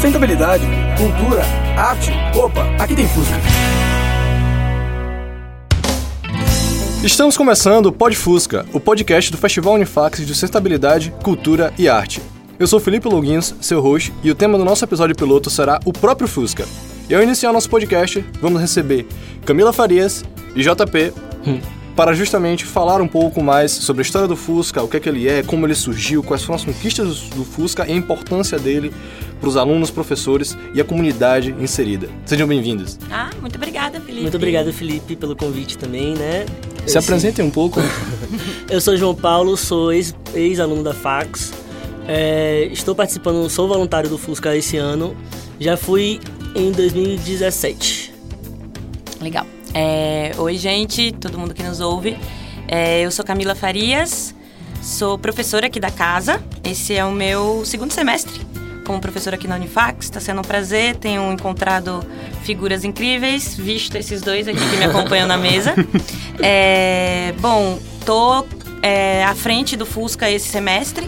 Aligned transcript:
Sustentabilidade, 0.00 0.64
cultura, 0.96 1.42
arte. 1.76 2.10
Opa, 2.34 2.64
aqui 2.82 2.96
tem 2.96 3.06
Fusca. 3.06 3.34
Estamos 7.04 7.36
começando 7.36 7.84
o 7.84 7.92
Pod 7.92 8.16
Fusca, 8.16 8.64
o 8.72 8.80
podcast 8.80 9.30
do 9.30 9.36
Festival 9.36 9.74
Unifax 9.74 10.20
de 10.20 10.28
Sustentabilidade, 10.28 11.12
Cultura 11.22 11.70
e 11.78 11.86
Arte. 11.86 12.22
Eu 12.58 12.66
sou 12.66 12.80
Felipe 12.80 13.08
Loguins, 13.08 13.54
seu 13.60 13.82
host, 13.82 14.10
e 14.24 14.30
o 14.30 14.34
tema 14.34 14.56
do 14.56 14.64
nosso 14.64 14.82
episódio 14.82 15.14
piloto 15.14 15.50
será 15.50 15.78
o 15.84 15.92
próprio 15.92 16.26
Fusca. 16.26 16.64
E 17.06 17.14
ao 17.14 17.22
iniciar 17.22 17.52
nosso 17.52 17.68
podcast, 17.68 18.24
vamos 18.40 18.58
receber 18.58 19.06
Camila 19.44 19.70
Farias 19.70 20.24
e 20.56 20.62
JP 20.62 21.12
hum. 21.46 21.79
Para 22.00 22.14
justamente 22.14 22.64
falar 22.64 23.02
um 23.02 23.06
pouco 23.06 23.42
mais 23.42 23.70
sobre 23.70 24.00
a 24.00 24.04
história 24.04 24.26
do 24.26 24.34
Fusca, 24.34 24.82
o 24.82 24.88
que 24.88 24.96
é 24.96 25.00
que 25.00 25.06
ele 25.06 25.28
é, 25.28 25.42
como 25.42 25.66
ele 25.66 25.74
surgiu, 25.74 26.22
quais 26.22 26.42
foram 26.42 26.56
as 26.56 26.64
conquistas 26.64 27.20
do 27.28 27.44
Fusca 27.44 27.86
e 27.86 27.92
a 27.92 27.94
importância 27.94 28.58
dele 28.58 28.90
para 29.38 29.46
os 29.46 29.54
alunos, 29.54 29.90
professores 29.90 30.56
e 30.72 30.80
a 30.80 30.84
comunidade 30.84 31.54
inserida. 31.60 32.08
Sejam 32.24 32.48
bem-vindos. 32.48 32.98
Ah, 33.10 33.28
muito 33.38 33.56
obrigada, 33.56 34.00
Felipe. 34.00 34.22
Muito 34.22 34.36
obrigado, 34.38 34.72
Felipe, 34.72 35.14
pelo 35.14 35.36
convite 35.36 35.76
também, 35.76 36.14
né? 36.14 36.46
Se 36.86 36.96
Esse... 36.96 36.98
apresentem 36.98 37.44
um 37.44 37.50
pouco. 37.50 37.78
Eu 38.70 38.80
sou 38.80 38.96
João 38.96 39.14
Paulo, 39.14 39.54
sou 39.58 39.92
ex-aluno 39.92 40.82
da 40.82 40.94
Fax. 40.94 41.52
É, 42.08 42.66
estou 42.72 42.94
participando, 42.94 43.46
sou 43.50 43.68
voluntário 43.68 44.08
do 44.08 44.16
Fusca 44.16 44.56
esse 44.56 44.78
ano. 44.78 45.14
Já 45.60 45.76
fui 45.76 46.18
em 46.54 46.72
2017. 46.72 48.14
Legal. 49.20 49.44
É, 49.72 50.32
oi, 50.38 50.56
gente, 50.56 51.12
todo 51.12 51.38
mundo 51.38 51.54
que 51.54 51.62
nos 51.62 51.80
ouve. 51.80 52.18
É, 52.66 53.00
eu 53.00 53.10
sou 53.10 53.24
Camila 53.24 53.54
Farias, 53.54 54.34
sou 54.82 55.18
professora 55.18 55.66
aqui 55.66 55.78
da 55.78 55.90
casa. 55.90 56.42
Esse 56.64 56.94
é 56.94 57.04
o 57.04 57.12
meu 57.12 57.64
segundo 57.64 57.92
semestre 57.92 58.50
como 58.90 59.00
professora 59.00 59.36
aqui 59.36 59.46
na 59.46 59.54
Unifax. 59.54 60.06
Está 60.06 60.18
sendo 60.18 60.40
um 60.40 60.44
prazer. 60.44 60.96
Tenho 60.96 61.32
encontrado 61.32 62.04
figuras 62.42 62.82
incríveis, 62.82 63.56
visto 63.56 63.94
esses 63.96 64.20
dois 64.20 64.48
aqui 64.48 64.58
que 64.58 64.76
me 64.76 64.84
acompanham 64.84 65.26
na 65.26 65.36
mesa. 65.36 65.74
É, 66.42 67.34
bom, 67.38 67.78
tô 68.06 68.46
é, 68.82 69.22
à 69.24 69.34
frente 69.34 69.76
do 69.76 69.84
Fusca 69.84 70.30
esse 70.30 70.48
semestre, 70.48 71.06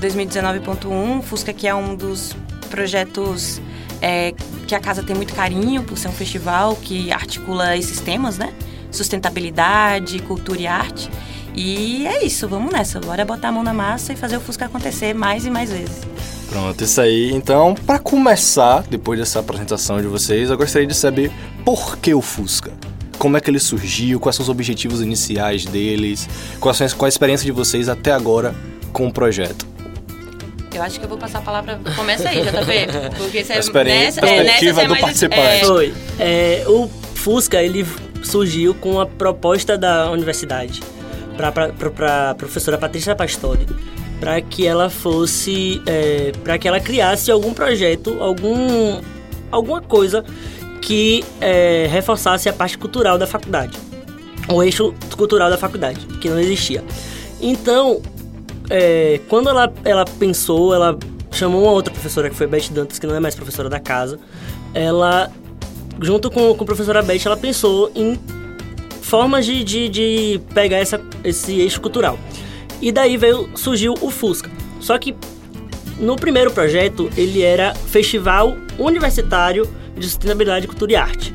2019.1. 0.00 1.22
Fusca 1.22 1.52
que 1.52 1.66
é 1.66 1.74
um 1.74 1.96
dos 1.96 2.36
projetos 2.70 3.60
é, 4.00 4.32
que 4.66 4.74
a 4.74 4.80
casa 4.80 5.02
tem 5.02 5.14
muito 5.14 5.34
carinho 5.34 5.82
por 5.82 5.98
ser 5.98 6.08
um 6.08 6.12
festival 6.12 6.76
que 6.76 7.12
articula 7.12 7.76
esses 7.76 8.00
temas, 8.00 8.38
né? 8.38 8.52
Sustentabilidade, 8.90 10.18
cultura 10.20 10.60
e 10.60 10.66
arte. 10.66 11.10
E 11.54 12.06
é 12.06 12.24
isso, 12.24 12.48
vamos 12.48 12.72
nessa. 12.72 13.00
Bora 13.00 13.24
botar 13.24 13.48
a 13.48 13.52
mão 13.52 13.62
na 13.62 13.74
massa 13.74 14.12
e 14.12 14.16
fazer 14.16 14.36
o 14.36 14.40
Fusca 14.40 14.66
acontecer 14.66 15.14
mais 15.14 15.44
e 15.44 15.50
mais 15.50 15.70
vezes. 15.70 16.00
Pronto, 16.48 16.82
isso 16.82 17.00
aí. 17.00 17.32
Então, 17.32 17.74
para 17.86 17.98
começar, 17.98 18.82
depois 18.82 19.18
dessa 19.18 19.40
apresentação 19.40 20.00
de 20.00 20.06
vocês, 20.06 20.50
eu 20.50 20.56
gostaria 20.56 20.86
de 20.86 20.94
saber 20.94 21.30
por 21.64 21.98
que 21.98 22.14
o 22.14 22.20
Fusca? 22.20 22.72
Como 23.18 23.36
é 23.36 23.40
que 23.40 23.50
ele 23.50 23.60
surgiu? 23.60 24.18
Quais 24.18 24.34
são 24.36 24.42
os 24.42 24.48
objetivos 24.48 25.00
iniciais 25.02 25.64
deles? 25.64 26.28
Qual, 26.58 26.74
qual 26.74 27.06
a 27.06 27.08
experiência 27.08 27.44
de 27.44 27.52
vocês 27.52 27.88
até 27.88 28.12
agora 28.12 28.54
com 28.92 29.06
o 29.06 29.12
projeto? 29.12 29.69
Eu 30.74 30.82
acho 30.82 30.98
que 30.98 31.04
eu 31.04 31.08
vou 31.08 31.18
passar 31.18 31.38
a 31.38 31.42
palavra. 31.42 31.80
Começa 31.96 32.28
aí, 32.28 32.42
JP. 32.42 33.16
Porque 33.18 33.42
você 33.44 33.52
a 33.54 33.58
experiência, 33.58 34.22
nessa, 34.22 34.34
perspectiva 34.34 34.80
é, 34.80 34.84
do 34.84 34.90
mais, 34.90 35.02
participante. 35.02 35.42
É... 35.42 35.64
Foi. 35.64 35.94
É, 36.18 36.64
o 36.66 36.88
Fusca, 37.14 37.62
ele 37.62 37.86
surgiu 38.22 38.74
com 38.74 39.00
a 39.00 39.06
proposta 39.06 39.76
da 39.76 40.10
universidade 40.10 40.80
para 41.36 42.28
a 42.30 42.34
professora 42.34 42.76
Patrícia 42.78 43.16
Pastori 43.16 43.66
para 44.20 44.40
que 44.42 44.66
ela 44.66 44.90
fosse, 44.90 45.82
é, 45.86 46.30
para 46.44 46.58
que 46.58 46.68
ela 46.68 46.78
criasse 46.78 47.30
algum 47.30 47.54
projeto, 47.54 48.18
algum, 48.20 49.00
alguma 49.50 49.80
coisa 49.80 50.22
que 50.82 51.24
é, 51.40 51.88
reforçasse 51.90 52.48
a 52.48 52.52
parte 52.52 52.76
cultural 52.76 53.16
da 53.16 53.26
faculdade, 53.26 53.76
o 54.48 54.62
eixo 54.62 54.94
cultural 55.16 55.48
da 55.48 55.56
faculdade, 55.56 56.06
que 56.20 56.28
não 56.28 56.38
existia. 56.38 56.84
Então, 57.40 58.02
é, 58.70 59.20
quando 59.28 59.48
ela, 59.48 59.72
ela 59.84 60.04
pensou, 60.04 60.72
ela 60.72 60.96
chamou 61.32 61.62
uma 61.62 61.72
outra 61.72 61.92
professora, 61.92 62.30
que 62.30 62.36
foi 62.36 62.46
Beth 62.46 62.70
Dantas, 62.70 62.98
que 62.98 63.06
não 63.06 63.14
é 63.14 63.20
mais 63.20 63.34
professora 63.34 63.68
da 63.68 63.80
casa, 63.80 64.18
ela, 64.72 65.30
junto 66.00 66.30
com, 66.30 66.54
com 66.54 66.62
a 66.62 66.66
professora 66.66 67.02
Beth, 67.02 67.22
ela 67.26 67.36
pensou 67.36 67.90
em 67.94 68.18
formas 69.02 69.44
de, 69.44 69.64
de, 69.64 69.88
de 69.88 70.40
pegar 70.54 70.78
essa, 70.78 71.00
esse 71.24 71.60
eixo 71.60 71.80
cultural. 71.80 72.18
E 72.80 72.92
daí 72.92 73.16
veio, 73.16 73.50
surgiu 73.56 73.94
o 74.00 74.10
Fusca. 74.10 74.50
Só 74.80 74.96
que 74.96 75.14
no 75.98 76.16
primeiro 76.16 76.50
projeto 76.50 77.10
ele 77.16 77.42
era 77.42 77.74
Festival 77.74 78.56
Universitário 78.78 79.68
de 79.96 80.06
Sustentabilidade, 80.06 80.66
Cultura 80.66 80.92
e 80.92 80.96
Arte. 80.96 81.34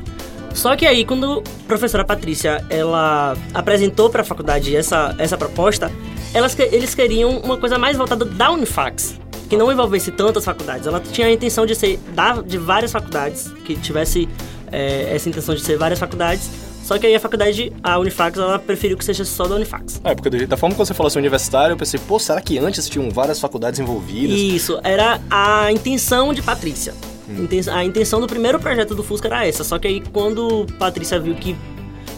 Só 0.54 0.74
que 0.74 0.86
aí 0.86 1.04
quando 1.04 1.42
a 1.64 1.68
professora 1.68 2.04
Patrícia 2.04 2.64
ela 2.70 3.36
apresentou 3.52 4.08
para 4.08 4.22
a 4.22 4.24
faculdade 4.24 4.74
essa, 4.74 5.14
essa 5.18 5.36
proposta, 5.36 5.92
elas, 6.36 6.58
eles 6.58 6.94
queriam 6.94 7.38
uma 7.38 7.56
coisa 7.56 7.78
mais 7.78 7.96
voltada 7.96 8.22
da 8.22 8.50
Unifax, 8.50 9.18
que 9.48 9.56
não 9.56 9.72
envolvesse 9.72 10.12
tantas 10.12 10.44
faculdades. 10.44 10.86
Ela 10.86 11.00
tinha 11.00 11.28
a 11.28 11.32
intenção 11.32 11.64
de 11.64 11.74
ser 11.74 11.98
da, 12.14 12.42
de 12.42 12.58
várias 12.58 12.92
faculdades, 12.92 13.50
que 13.64 13.74
tivesse 13.74 14.28
é, 14.70 15.14
essa 15.14 15.30
intenção 15.30 15.54
de 15.54 15.62
ser 15.62 15.78
várias 15.78 15.98
faculdades, 15.98 16.50
só 16.82 16.98
que 16.98 17.06
aí 17.06 17.14
a 17.14 17.20
faculdade, 17.20 17.72
a 17.82 17.98
Unifax, 17.98 18.38
ela 18.38 18.58
preferiu 18.58 18.98
que 18.98 19.04
seja 19.04 19.24
só 19.24 19.48
da 19.48 19.54
Unifax. 19.54 19.98
É, 20.04 20.14
porque 20.14 20.46
da 20.46 20.58
forma 20.58 20.74
que 20.74 20.78
você 20.78 20.92
falou 20.92 21.08
assim, 21.08 21.18
universitário, 21.18 21.72
eu 21.72 21.76
pensei, 21.76 21.98
pô, 22.06 22.18
será 22.18 22.40
que 22.40 22.58
antes 22.58 22.86
tinham 22.86 23.10
várias 23.10 23.40
faculdades 23.40 23.80
envolvidas? 23.80 24.38
Isso, 24.38 24.78
era 24.84 25.18
a 25.30 25.72
intenção 25.72 26.34
de 26.34 26.42
Patrícia. 26.42 26.92
Hum. 27.28 27.48
A 27.72 27.82
intenção 27.82 28.20
do 28.20 28.26
primeiro 28.26 28.60
projeto 28.60 28.94
do 28.94 29.02
Fusca 29.02 29.26
era 29.26 29.46
essa. 29.46 29.64
Só 29.64 29.78
que 29.78 29.88
aí 29.88 30.02
quando 30.12 30.66
Patrícia 30.78 31.18
viu 31.18 31.34
que 31.34 31.56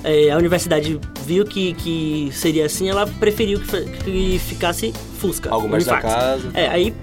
é, 0.09 0.31
a 0.31 0.37
universidade 0.39 0.99
viu 1.25 1.45
que, 1.45 1.75
que 1.75 2.31
seria 2.33 2.65
assim, 2.65 2.89
ela 2.89 3.07
preferiu 3.07 3.61
que, 3.61 3.85
que 4.03 4.39
ficasse 4.39 4.93
Fusca. 5.19 5.51
Algo 5.51 5.69
mais 5.69 5.87
Unifax. 5.87 6.03
da 6.03 6.19
casa. 6.19 6.51
É, 6.55 6.69
aí 6.69 6.95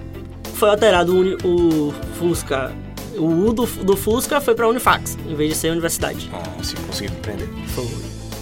foi 0.54 0.70
alterado 0.70 1.14
o, 1.44 1.88
o 1.88 1.94
Fusca 2.18 2.72
o 3.16 3.48
U 3.48 3.52
do, 3.52 3.66
do 3.66 3.96
Fusca 3.96 4.40
foi 4.40 4.54
pra 4.54 4.68
Unifax, 4.68 5.16
em 5.26 5.34
vez 5.34 5.50
de 5.50 5.56
ser 5.56 5.70
universidade. 5.70 6.30
Ah, 6.32 6.62
sim, 6.62 6.76
consegui 6.86 7.10
compreender. 7.10 7.48
Foi. 7.68 7.88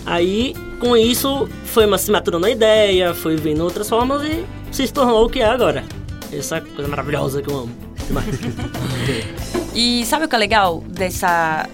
Aí, 0.07 0.55
com 0.81 0.97
isso, 0.97 1.49
foi 1.65 1.87
se 1.99 2.11
maturando 2.11 2.47
a 2.47 2.51
ideia, 2.51 3.15
foi 3.15 3.37
vendo 3.37 3.63
outras 3.63 3.89
formas 3.89 4.23
e 4.23 4.45
se 4.71 4.93
tornou 4.93 5.27
o 5.27 5.31
que 5.31 5.41
é 5.41 5.47
agora. 5.47 5.85
Essa 6.33 6.61
coisa 6.61 6.89
maravilhosa 6.89 7.41
que 7.41 7.51
eu 7.51 7.59
amo. 7.59 7.75
e 9.75 10.05
sabe 10.05 10.27
o 10.27 10.29
que 10.29 10.35
é 10.35 10.39
legal 10.39 10.83
dessa, 10.87 11.69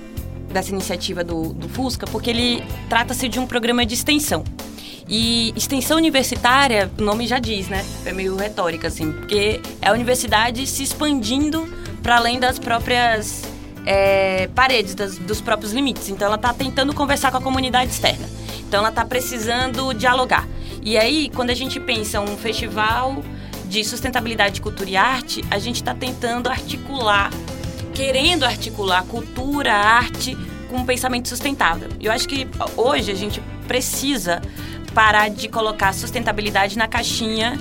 dessa 0.53 0.71
iniciativa 0.71 1.23
do, 1.25 1.53
do 1.53 1.69
Fusca? 1.69 2.07
Porque 2.07 2.31
ele 2.31 2.63
trata-se 2.89 3.29
de 3.29 3.39
um 3.39 3.47
programa 3.47 3.85
de 3.85 3.95
extensão. 3.95 4.45
E 5.09 5.53
extensão 5.57 5.97
universitária, 5.97 6.91
o 6.97 7.03
nome 7.03 7.27
já 7.27 7.41
diz, 7.41 7.69
né? 7.69 7.85
É 8.07 8.13
meio 8.13 8.37
retórica, 8.37 8.87
assim, 8.89 9.11
porque 9.11 9.61
é 9.83 9.89
a 9.89 9.93
universidade 9.93 10.65
se 10.67 10.85
expandindo 10.85 11.69
para 12.01 12.17
além 12.17 12.39
das 12.39 12.61
próprias 12.61 13.43
é, 13.85 14.49
paredes, 14.55 14.95
das, 14.95 15.19
dos 15.19 15.41
próprios 15.41 15.73
limites. 15.73 16.09
Então, 16.09 16.27
ela 16.27 16.37
está 16.37 16.55
tentando 16.55 16.95
conversar 16.95 17.33
com 17.33 17.39
a 17.39 17.41
comunidade 17.41 17.91
externa. 17.91 18.29
Então, 18.61 18.79
ela 18.79 18.91
está 18.91 19.05
precisando 19.05 19.93
dialogar. 19.93 20.47
E 20.81 20.97
aí, 20.97 21.29
quando 21.35 21.51
a 21.51 21.55
gente 21.55 21.81
pensa 21.81 22.21
um 22.21 22.37
festival 22.37 23.23
de 23.67 23.85
sustentabilidade, 23.85 24.61
cultura 24.61 24.91
e 24.91 24.97
arte, 24.97 25.45
a 25.51 25.59
gente 25.59 25.77
está 25.77 25.95
tentando 25.95 26.49
articular, 26.49 27.31
querendo 28.01 28.45
articular 28.45 29.05
cultura, 29.05 29.75
arte 29.75 30.35
com 30.71 30.79
um 30.79 30.87
pensamento 30.87 31.29
sustentável. 31.29 31.91
Eu 32.01 32.11
acho 32.11 32.27
que 32.27 32.49
hoje 32.75 33.11
a 33.11 33.15
gente 33.15 33.43
precisa 33.69 34.41
parar 34.95 35.29
de 35.29 35.49
colocar 35.49 35.93
sustentabilidade 35.93 36.79
na 36.79 36.89
caixinha 36.89 37.59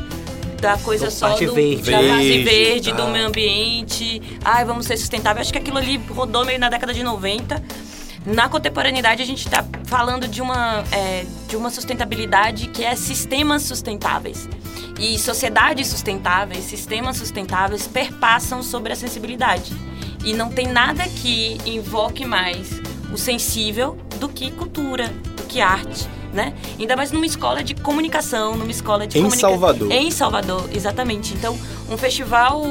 da 0.61 0.77
coisa 0.77 1.07
do 1.07 1.11
só 1.11 1.35
do 1.35 1.53
verde. 1.53 1.91
da 1.91 1.97
parte 1.97 2.43
verde, 2.43 2.93
do 2.93 3.07
meio 3.07 3.27
ambiente. 3.27 4.21
Ai, 4.43 4.63
vamos 4.63 4.85
ser 4.85 4.95
sustentável. 4.95 5.41
Acho 5.41 5.51
que 5.51 5.57
aquilo 5.57 5.77
ali 5.77 5.97
rodou 6.09 6.45
meio 6.45 6.57
na 6.57 6.69
década 6.69 6.93
de 6.93 7.03
90. 7.03 7.61
Na 8.25 8.47
contemporaneidade, 8.47 9.21
a 9.21 9.25
gente 9.25 9.45
está 9.45 9.65
falando 9.85 10.25
de 10.25 10.41
uma, 10.41 10.85
é, 10.93 11.25
de 11.49 11.57
uma 11.57 11.69
sustentabilidade 11.69 12.67
que 12.67 12.85
é 12.85 12.95
sistemas 12.95 13.63
sustentáveis. 13.63 14.47
E 14.97 15.19
sociedades 15.19 15.87
sustentáveis, 15.87 16.63
sistemas 16.63 17.17
sustentáveis 17.17 17.87
perpassam 17.87 18.63
sobre 18.63 18.93
a 18.93 18.95
sensibilidade. 18.95 19.73
E 20.29 20.33
não 20.33 20.51
tem 20.51 20.67
nada 20.67 21.05
que 21.07 21.57
invoque 21.65 22.23
mais 22.23 22.79
o 23.11 23.17
sensível 23.17 23.97
do 24.19 24.29
que 24.29 24.51
cultura, 24.51 25.07
do 25.35 25.41
que 25.47 25.59
arte 25.59 26.07
né? 26.31 26.53
Ainda 26.79 26.95
mais 26.95 27.11
numa 27.11 27.25
escola 27.25 27.63
de 27.63 27.73
comunicação, 27.73 28.55
numa 28.55 28.69
escola 28.69 29.07
de 29.07 29.17
Em. 29.17 29.31
Salvador. 29.31 29.91
Em 29.91 30.11
Salvador, 30.11 30.69
exatamente. 30.71 31.33
Então, 31.33 31.57
um 31.89 31.97
festival 31.97 32.61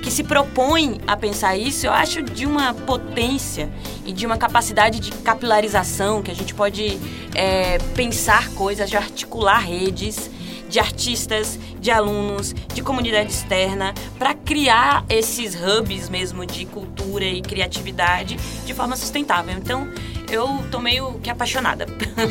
que 0.00 0.12
se 0.12 0.22
propõe 0.22 1.00
a 1.08 1.16
pensar 1.16 1.56
isso, 1.56 1.86
eu 1.86 1.92
acho 1.92 2.22
de 2.22 2.46
uma 2.46 2.72
potência 2.72 3.68
e 4.06 4.12
de 4.12 4.24
uma 4.24 4.36
capacidade 4.36 5.00
de 5.00 5.10
capilarização, 5.10 6.22
que 6.22 6.30
a 6.30 6.34
gente 6.34 6.54
pode 6.54 7.00
é, 7.34 7.78
pensar 7.96 8.50
coisas, 8.50 8.88
de 8.88 8.96
articular 8.96 9.58
redes, 9.58 10.30
de 10.70 10.78
artistas, 10.78 11.58
de 11.78 11.90
alunos, 11.90 12.54
de 12.72 12.80
comunidade 12.82 13.30
externa, 13.30 13.92
para 14.18 14.32
criar 14.32 15.04
esses 15.08 15.54
hubs 15.54 16.08
mesmo 16.08 16.46
de 16.46 16.64
cultura 16.64 17.24
e 17.24 17.42
criatividade 17.42 18.36
de 18.64 18.72
forma 18.72 18.96
sustentável. 18.96 19.54
Então, 19.54 19.88
eu 20.30 20.64
tô 20.70 20.78
meio 20.78 21.18
que 21.20 21.28
apaixonada 21.28 21.86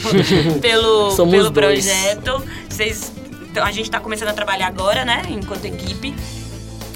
pelo, 0.62 1.12
Somos 1.12 1.36
pelo 1.36 1.50
dois. 1.50 1.86
projeto. 1.86 2.44
Vocês, 2.70 3.12
então, 3.52 3.64
a 3.66 3.72
gente 3.72 3.86
está 3.86 4.00
começando 4.00 4.30
a 4.30 4.34
trabalhar 4.34 4.68
agora, 4.68 5.04
né, 5.04 5.22
enquanto 5.30 5.66
equipe 5.66 6.16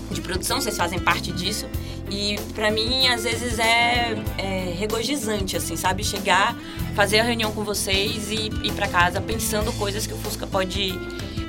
de 0.10 0.22
produção, 0.22 0.62
vocês 0.62 0.78
fazem 0.78 1.00
parte 1.00 1.32
disso. 1.32 1.68
E 2.10 2.36
pra 2.54 2.70
mim, 2.70 3.08
às 3.08 3.24
vezes, 3.24 3.58
é, 3.58 4.16
é 4.38 4.74
regozijante, 4.78 5.58
assim, 5.58 5.76
sabe? 5.76 6.04
Chegar, 6.04 6.56
fazer 6.96 7.20
a 7.20 7.24
reunião 7.24 7.52
com 7.52 7.64
vocês 7.64 8.30
e 8.30 8.52
ir 8.64 8.72
pra 8.76 8.88
casa 8.88 9.20
pensando 9.20 9.74
coisas 9.74 10.06
que 10.06 10.14
o 10.14 10.18
Fusca 10.18 10.46
pode, 10.46 10.94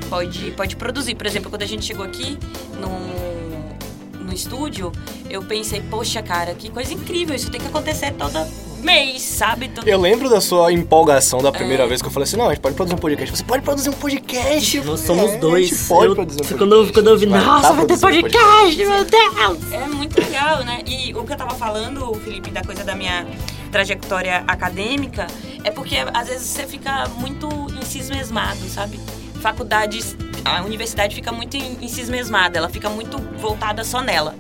pode, 0.09 0.51
pode 0.53 0.77
produzir. 0.77 1.15
Por 1.15 1.27
exemplo, 1.27 1.51
quando 1.51 1.63
a 1.63 1.67
gente 1.67 1.85
chegou 1.85 2.05
aqui 2.05 2.39
no, 2.81 4.25
no 4.25 4.33
estúdio, 4.33 4.91
eu 5.29 5.43
pensei, 5.43 5.81
poxa, 5.83 6.23
cara, 6.23 6.55
que 6.55 6.71
coisa 6.71 6.93
incrível, 6.93 7.35
isso 7.35 7.51
tem 7.51 7.61
que 7.61 7.67
acontecer 7.67 8.13
todo 8.13 8.39
mês, 8.83 9.23
sabe? 9.23 9.69
Todo... 9.71 9.89
Eu 9.89 9.99
lembro 9.99 10.29
da 10.29 10.43
sua 10.43 10.71
empolgação 10.71 11.41
da 11.43 11.51
primeira 11.51 11.87
vez 11.87 12.03
que 12.03 12.09
eu 12.09 12.13
falei 12.13 12.25
assim: 12.25 12.37
não, 12.37 12.47
a 12.47 12.51
gente 12.51 12.61
pode 12.61 12.75
produzir 12.75 12.95
um 12.95 12.99
podcast. 12.99 13.37
Você 13.37 13.45
pode 13.45 13.63
produzir 13.63 13.89
um 13.89 13.93
podcast? 13.95 14.81
Nós 14.83 15.03
É, 15.03 15.07
somos 15.07 15.33
A 15.33 15.37
dois. 15.39 15.69
gente 15.71 15.85
pode 15.85 16.07
Eu- 16.09 16.15
produzir 16.15 16.37
um 16.43 16.45
podcast. 16.45 16.59
quando, 16.59 16.75
eu, 16.87 16.93
quando 16.93 17.09
eu 17.11 17.19
vi, 17.19 17.27
nossa, 17.27 17.69
tá 17.69 17.73
vai 17.73 17.87
ter 17.87 17.99
produzindo 17.99 18.29
podcast, 18.31 18.77
meu 18.85 19.05
Deus! 19.05 19.73
É 19.73 19.87
muito 19.89 20.21
legal, 20.21 20.63
né? 20.65 20.83
E 20.87 21.15
o 21.15 21.25
que 21.25 21.33
eu 21.33 21.37
tava 21.37 21.55
falando, 21.55 22.13
Felipe, 22.23 22.51
da 22.51 22.63
coisa 22.63 22.85
da 22.85 22.95
minha 22.95 23.27
trajetória 23.73 24.45
acadêmica, 24.47 25.27
é 25.65 25.71
porque 25.71 25.97
às 26.13 26.29
vezes 26.29 26.47
você 26.47 26.67
fica 26.67 27.09
muito 27.17 27.49
encismesmado, 27.81 28.69
sabe? 28.69 29.01
Faculdades, 29.45 30.17
a 30.43 30.63
universidade 30.63 31.15
fica 31.15 31.31
muito 31.31 31.55
en- 31.55 31.77
encismesmada, 31.83 32.57
ela 32.57 32.69
fica 32.71 32.89
muito 32.89 33.19
voltada 33.39 33.85
só 33.85 34.01
nela. 34.01 34.35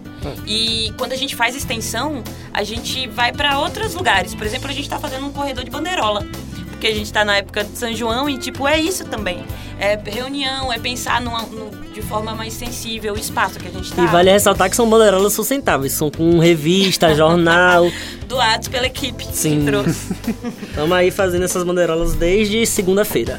E 0.47 0.95
quando 0.97 1.12
a 1.12 1.17
gente 1.17 1.37
faz 1.37 1.55
extensão, 1.55 2.25
a 2.55 2.62
gente 2.62 3.06
vai 3.09 3.31
para 3.31 3.59
outros 3.59 3.93
lugares. 3.95 4.35
Por 4.35 4.47
exemplo, 4.47 4.71
a 4.71 4.73
gente 4.73 4.89
tá 4.89 4.99
fazendo 4.99 5.27
um 5.27 5.31
corredor 5.31 5.62
de 5.62 5.71
bandeirola. 5.71 6.27
Porque 6.71 6.87
a 6.87 6.95
gente 6.95 7.12
tá 7.12 7.23
na 7.23 7.37
época 7.37 7.65
de 7.65 7.77
São 7.79 7.93
João 7.95 8.31
e, 8.31 8.39
tipo, 8.39 8.67
é 8.67 8.79
isso 8.81 9.05
também. 9.05 9.45
É 9.79 9.99
reunião, 10.11 10.73
é 10.73 10.79
pensar 10.79 11.21
numa- 11.21 11.43
no- 11.43 11.71
de 11.93 12.01
forma 12.01 12.35
mais 12.35 12.55
sensível 12.55 13.12
o 13.12 13.19
espaço 13.19 13.59
que 13.61 13.69
a 13.69 13.71
gente 13.71 13.93
tá. 13.93 14.03
E 14.03 14.06
vale 14.06 14.31
ressaltar 14.31 14.71
que 14.71 14.77
são 14.77 14.89
bandeirolas 14.89 15.35
sustentáveis, 15.35 15.93
são 15.93 16.11
com 16.11 16.39
revista, 16.39 17.12
jornal. 17.15 17.91
doados 18.27 18.69
pela 18.69 18.87
equipe 18.87 19.27
Sim. 19.33 19.61
que 19.61 19.67
trouxe. 19.67 20.12
Estamos 20.71 20.93
aí 20.93 21.11
fazendo 21.11 21.45
essas 21.45 21.62
bandeirolas 21.62 22.15
desde 22.15 22.65
segunda-feira. 22.67 23.39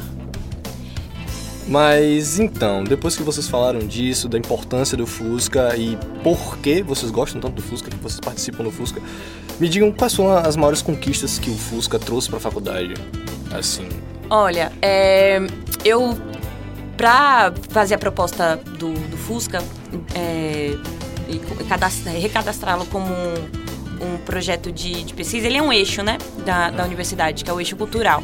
Mas 1.68 2.38
então, 2.38 2.84
depois 2.84 3.16
que 3.16 3.22
vocês 3.22 3.48
falaram 3.48 3.80
disso, 3.80 4.28
da 4.28 4.38
importância 4.38 4.96
do 4.96 5.06
Fusca 5.06 5.76
e 5.76 5.98
por 6.22 6.58
que 6.58 6.82
vocês 6.82 7.10
gostam 7.10 7.40
tanto 7.40 7.54
do 7.54 7.62
Fusca, 7.62 7.90
que 7.90 7.96
vocês 7.96 8.20
participam 8.20 8.62
do 8.62 8.70
Fusca, 8.70 9.00
me 9.58 9.68
digam 9.68 9.90
quais 9.90 10.12
são 10.12 10.30
as 10.30 10.54
maiores 10.54 10.80
conquistas 10.80 11.38
que 11.38 11.50
o 11.50 11.56
Fusca 11.56 11.98
trouxe 11.98 12.28
pra 12.30 12.38
faculdade. 12.38 12.94
Assim, 13.52 13.88
Olha, 14.28 14.72
é, 14.82 15.38
eu 15.84 16.16
pra 16.96 17.52
fazer 17.70 17.94
a 17.94 17.98
proposta 17.98 18.56
do, 18.78 18.92
do 18.92 19.16
Fusca 19.16 19.62
é, 20.14 20.76
e 21.28 21.64
cadastra- 21.68 22.12
recadastrá-lo 22.12 22.86
como 22.86 23.06
um, 23.06 23.34
um 24.14 24.16
projeto 24.18 24.72
de, 24.72 25.04
de 25.04 25.14
pesquisa, 25.14 25.46
ele 25.46 25.58
é 25.58 25.62
um 25.62 25.72
eixo, 25.72 26.02
né, 26.02 26.18
da, 26.44 26.70
da 26.70 26.84
universidade, 26.84 27.44
que 27.44 27.50
é 27.50 27.52
o 27.52 27.60
eixo 27.60 27.76
cultural. 27.76 28.22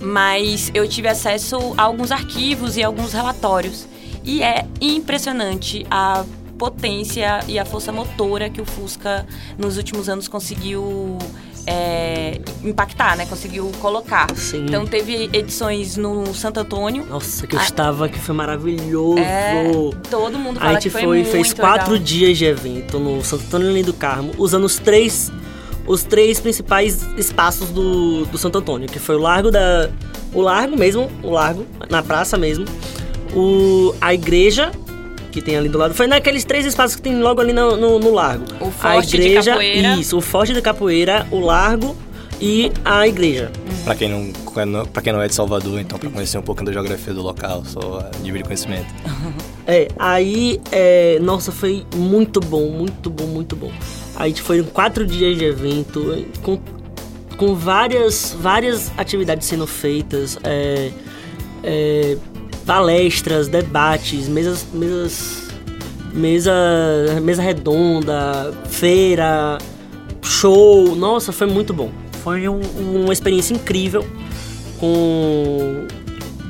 Mas 0.00 0.70
eu 0.74 0.86
tive 0.88 1.08
acesso 1.08 1.74
a 1.76 1.82
alguns 1.82 2.10
arquivos 2.12 2.76
e 2.76 2.82
alguns 2.82 3.12
relatórios. 3.12 3.86
E 4.24 4.42
é 4.42 4.66
impressionante 4.80 5.86
a 5.90 6.24
potência 6.58 7.40
e 7.46 7.58
a 7.58 7.64
força 7.64 7.92
motora 7.92 8.48
que 8.48 8.60
o 8.60 8.64
Fusca 8.64 9.26
nos 9.58 9.76
últimos 9.76 10.08
anos 10.08 10.26
conseguiu 10.26 11.18
é, 11.66 12.40
impactar, 12.64 13.16
né? 13.16 13.26
Conseguiu 13.26 13.70
colocar. 13.80 14.26
Sim. 14.36 14.64
Então 14.66 14.86
teve 14.86 15.28
edições 15.32 15.96
no 15.96 16.32
Santo 16.34 16.60
Antônio. 16.60 17.04
Nossa, 17.06 17.46
que 17.46 17.56
eu 17.56 17.60
Ah. 17.60 17.64
estava, 17.64 18.08
que 18.08 18.18
foi 18.18 18.34
maravilhoso. 18.34 19.18
É, 19.18 19.70
todo 20.10 20.38
mundo 20.38 20.58
A 20.58 20.60
fala 20.60 20.72
gente 20.74 20.84
que 20.84 20.90
foi, 20.90 21.02
foi, 21.02 21.24
fez 21.24 21.52
quatro 21.52 21.92
legal. 21.92 22.04
dias 22.06 22.38
de 22.38 22.44
evento 22.44 22.98
no 22.98 23.22
Santo 23.24 23.44
Antônio 23.46 23.84
do 23.84 23.92
Carmo, 23.92 24.32
usando 24.38 24.64
os 24.64 24.76
três, 24.78 25.30
os 25.86 26.02
três 26.02 26.40
principais 26.40 27.06
espaços 27.16 27.68
do, 27.70 28.26
do 28.26 28.38
Santo 28.38 28.58
Antônio, 28.58 28.88
que 28.88 28.98
foi 28.98 29.16
o 29.16 29.20
Largo 29.20 29.50
da. 29.50 29.90
O 30.32 30.40
Largo 30.40 30.76
mesmo, 30.76 31.10
o 31.22 31.30
Largo, 31.30 31.66
na 31.88 32.02
praça 32.02 32.36
mesmo. 32.36 32.64
O, 33.34 33.94
a 34.00 34.12
igreja, 34.12 34.70
que 35.30 35.42
tem 35.42 35.56
ali 35.56 35.68
do 35.68 35.78
lado. 35.78 35.94
Foi 35.94 36.06
naqueles 36.06 36.44
três 36.44 36.64
espaços 36.64 36.96
que 36.96 37.02
tem 37.02 37.20
logo 37.20 37.40
ali 37.40 37.52
no, 37.52 37.76
no, 37.76 37.98
no 37.98 38.12
largo. 38.12 38.44
O 38.60 38.68
a 38.68 38.70
Forte 38.70 39.10
de 39.10 39.16
igreja, 39.16 39.50
Capoeira. 39.52 39.94
Isso, 39.96 40.16
o 40.16 40.20
Forte 40.20 40.52
de 40.54 40.62
Capoeira, 40.62 41.26
o 41.30 41.40
Largo 41.40 41.96
e 42.40 42.72
a 42.84 43.06
igreja. 43.06 43.50
pra 43.84 43.94
quem 43.94 44.08
não, 44.08 44.86
pra 44.86 45.02
quem 45.02 45.12
não 45.12 45.20
é 45.22 45.28
de 45.28 45.34
Salvador, 45.34 45.80
então 45.80 45.98
pra 45.98 46.10
conhecer 46.10 46.38
um 46.38 46.42
pouquinho 46.42 46.66
da 46.66 46.72
geografia 46.72 47.12
do 47.12 47.22
local, 47.22 47.64
só 47.64 48.10
a 48.12 48.18
nível 48.18 48.38
de 48.38 48.44
conhecimento. 48.44 48.86
É, 49.68 49.88
aí, 49.98 50.60
é, 50.70 51.18
nossa, 51.20 51.50
foi 51.50 51.84
muito 51.96 52.38
bom, 52.38 52.70
muito 52.70 53.10
bom, 53.10 53.26
muito 53.26 53.56
bom. 53.56 53.72
Aí 54.16 54.34
foram 54.34 54.64
quatro 54.64 55.06
dias 55.06 55.36
de 55.38 55.44
evento, 55.44 56.24
com, 56.42 56.58
com 57.36 57.54
várias, 57.54 58.34
várias 58.40 58.90
atividades 58.96 59.46
sendo 59.46 59.66
feitas, 59.66 60.38
é, 60.42 60.90
é, 61.62 62.16
palestras, 62.64 63.46
debates, 63.48 64.26
mesas, 64.28 64.64
mesas, 64.72 65.48
mesa, 66.14 66.52
mesa 67.22 67.42
redonda, 67.42 68.52
feira, 68.68 69.58
show. 70.22 70.96
Nossa, 70.96 71.30
foi 71.30 71.46
muito 71.46 71.74
bom. 71.74 71.90
Foi 72.24 72.48
um- 72.48 72.60
uma 73.04 73.12
experiência 73.12 73.52
incrível 73.54 74.04
com, 74.80 75.86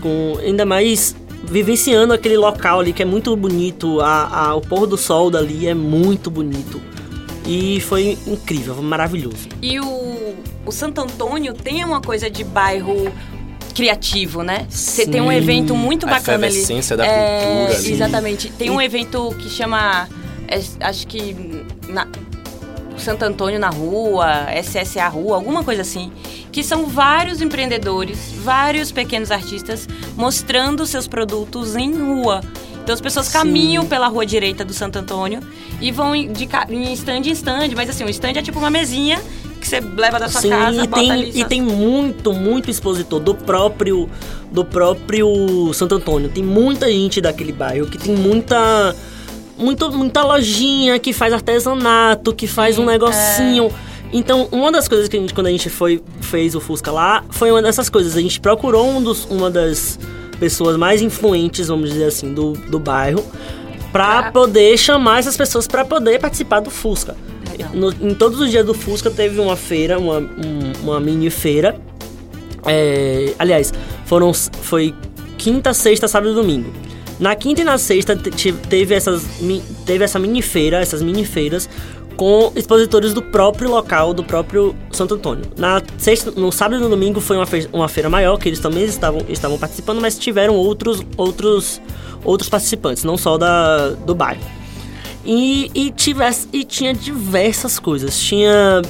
com 0.00 0.38
ainda 0.40 0.64
mais 0.64 1.14
vivenciando 1.44 2.12
aquele 2.12 2.36
local 2.36 2.80
ali 2.80 2.92
que 2.92 3.02
é 3.02 3.06
muito 3.06 3.34
bonito, 3.36 4.00
a, 4.00 4.48
a- 4.50 4.54
o 4.54 4.60
pôr 4.60 4.86
do 4.86 4.96
sol 4.96 5.30
dali 5.30 5.66
é 5.66 5.74
muito 5.74 6.30
bonito. 6.30 6.80
E 7.46 7.80
foi 7.80 8.18
incrível, 8.26 8.74
foi 8.74 8.84
maravilhoso. 8.84 9.48
E 9.62 9.78
o, 9.80 10.34
o 10.66 10.72
Santo 10.72 11.00
Antônio 11.00 11.54
tem 11.54 11.84
uma 11.84 12.00
coisa 12.00 12.28
de 12.28 12.42
bairro 12.42 13.12
criativo, 13.74 14.42
né? 14.42 14.66
Você 14.70 15.06
tem 15.06 15.20
um 15.20 15.30
evento 15.30 15.74
muito 15.74 16.06
A 16.06 16.10
bacana 16.10 16.46
ali. 16.46 16.56
efervescência 16.56 16.96
da 16.96 17.06
É, 17.06 17.40
cultura 17.44 17.78
ali. 17.78 17.92
Exatamente. 17.92 18.50
Tem 18.52 18.70
um 18.70 18.80
evento 18.80 19.34
que 19.38 19.48
chama, 19.50 20.08
é, 20.48 20.60
acho 20.80 21.06
que 21.06 21.36
na, 21.88 22.08
Santo 22.96 23.22
Antônio 23.24 23.60
na 23.60 23.68
rua, 23.68 24.46
SSA 24.62 25.06
Rua, 25.08 25.36
alguma 25.36 25.62
coisa 25.62 25.82
assim, 25.82 26.10
que 26.50 26.64
são 26.64 26.86
vários 26.86 27.42
empreendedores, 27.42 28.32
vários 28.42 28.90
pequenos 28.90 29.30
artistas 29.30 29.86
mostrando 30.16 30.86
seus 30.86 31.06
produtos 31.06 31.76
em 31.76 31.92
rua. 31.94 32.40
Então 32.86 32.94
as 32.94 33.00
pessoas 33.00 33.26
Sim. 33.26 33.32
caminham 33.32 33.84
pela 33.84 34.06
rua 34.06 34.24
direita 34.24 34.64
do 34.64 34.72
Santo 34.72 34.96
Antônio 34.96 35.40
e 35.80 35.90
vão 35.90 36.12
de 36.12 36.48
em 36.70 36.92
stand 36.92 37.22
em 37.26 37.32
stand, 37.32 37.70
mas 37.74 37.90
assim, 37.90 38.04
o 38.04 38.08
stand 38.08 38.30
é 38.36 38.42
tipo 38.42 38.60
uma 38.60 38.70
mesinha 38.70 39.20
que 39.60 39.66
você 39.66 39.80
leva 39.80 40.20
da 40.20 40.28
sua 40.28 40.40
Sim, 40.40 40.50
casa, 40.50 40.84
e 40.84 40.86
tem, 40.86 41.10
ali. 41.10 41.30
e 41.30 41.40
só- 41.40 41.48
tem 41.48 41.60
muito, 41.60 42.32
muito 42.32 42.70
expositor 42.70 43.18
do 43.18 43.34
próprio 43.34 44.08
do 44.52 44.64
próprio 44.64 45.74
Santo 45.74 45.96
Antônio. 45.96 46.28
Tem 46.28 46.44
muita 46.44 46.86
gente 46.86 47.20
daquele 47.20 47.50
bairro 47.50 47.88
que 47.88 47.98
tem 47.98 48.14
muita 48.14 48.94
muito, 49.58 49.90
muita 49.90 50.22
lojinha 50.22 50.96
que 51.00 51.12
faz 51.12 51.32
artesanato, 51.32 52.32
que 52.32 52.46
faz 52.46 52.78
um 52.78 52.82
Sim, 52.82 52.86
negocinho. 52.88 53.72
Então, 54.12 54.46
uma 54.52 54.70
das 54.70 54.86
coisas 54.86 55.08
que 55.08 55.16
a 55.16 55.20
gente, 55.20 55.34
quando 55.34 55.48
a 55.48 55.50
gente 55.50 55.68
foi, 55.68 56.00
fez 56.20 56.54
o 56.54 56.60
Fusca 56.60 56.92
lá, 56.92 57.24
foi 57.30 57.50
uma 57.50 57.60
dessas 57.60 57.88
coisas. 57.90 58.16
A 58.16 58.20
gente 58.20 58.38
procurou 58.38 58.88
um 58.88 59.02
dos, 59.02 59.24
uma 59.24 59.50
das 59.50 59.98
pessoas 60.38 60.76
mais 60.76 61.00
influentes, 61.02 61.68
vamos 61.68 61.90
dizer 61.90 62.04
assim, 62.06 62.32
do, 62.34 62.52
do 62.52 62.78
bairro, 62.78 63.24
pra 63.92 64.22
Pra- 64.24 64.32
poder 64.32 64.76
chamar 64.78 65.18
essas 65.20 65.36
pessoas 65.36 65.66
pra 65.66 65.84
poder 65.84 66.18
participar 66.20 66.60
do 66.60 66.70
Fusca. 66.70 67.16
No- 67.72 67.90
em 68.00 68.14
todos 68.14 68.38
os 68.40 68.50
dias 68.50 68.64
do 68.66 68.74
Fusca 68.74 69.10
teve 69.10 69.40
uma 69.40 69.56
feira, 69.56 69.98
uma, 69.98 70.18
um- 70.18 70.72
uma 70.82 71.00
mini 71.00 71.30
feira. 71.30 71.76
É, 72.66 73.32
aliás, 73.38 73.72
foram, 74.04 74.32
foi 74.34 74.94
quinta, 75.38 75.72
sexta, 75.72 76.08
sábado 76.08 76.32
e 76.32 76.34
domingo. 76.34 76.72
Na 77.18 77.34
quinta 77.34 77.62
e 77.62 77.64
na 77.64 77.78
sexta 77.78 78.14
te- 78.14 78.30
te- 78.30 78.52
teve, 78.52 78.94
essas, 78.94 79.22
teve 79.86 80.04
essa 80.04 80.18
mini 80.18 80.42
feira, 80.42 80.78
essas 80.78 81.00
mini 81.00 81.24
feiras 81.24 81.68
com 82.16 82.50
expositores 82.56 83.12
do 83.12 83.20
próprio 83.22 83.70
local, 83.70 84.14
do 84.14 84.24
próprio 84.24 84.74
Santo 84.90 85.14
Antônio. 85.14 85.44
Na 85.56 85.82
sexta, 85.98 86.30
no 86.30 86.50
sábado 86.50 86.80
e 86.80 86.82
no 86.82 86.88
domingo 86.88 87.20
foi 87.20 87.36
uma, 87.36 87.46
fe- 87.46 87.68
uma 87.72 87.88
feira 87.88 88.08
maior, 88.08 88.38
que 88.38 88.48
eles 88.48 88.58
também 88.58 88.84
estavam, 88.84 89.20
estavam 89.28 89.58
participando, 89.58 90.00
mas 90.00 90.18
tiveram 90.18 90.54
outros, 90.54 91.02
outros, 91.16 91.80
outros 92.24 92.48
participantes, 92.48 93.04
não 93.04 93.16
só 93.18 93.36
da, 93.36 93.90
do 93.90 94.14
bairro. 94.14 94.40
E, 95.24 95.70
e, 95.74 95.90
tivesse, 95.90 96.48
e 96.52 96.64
tinha 96.64 96.94
diversas 96.94 97.78
coisas. 97.78 98.18
Tinha 98.18 98.80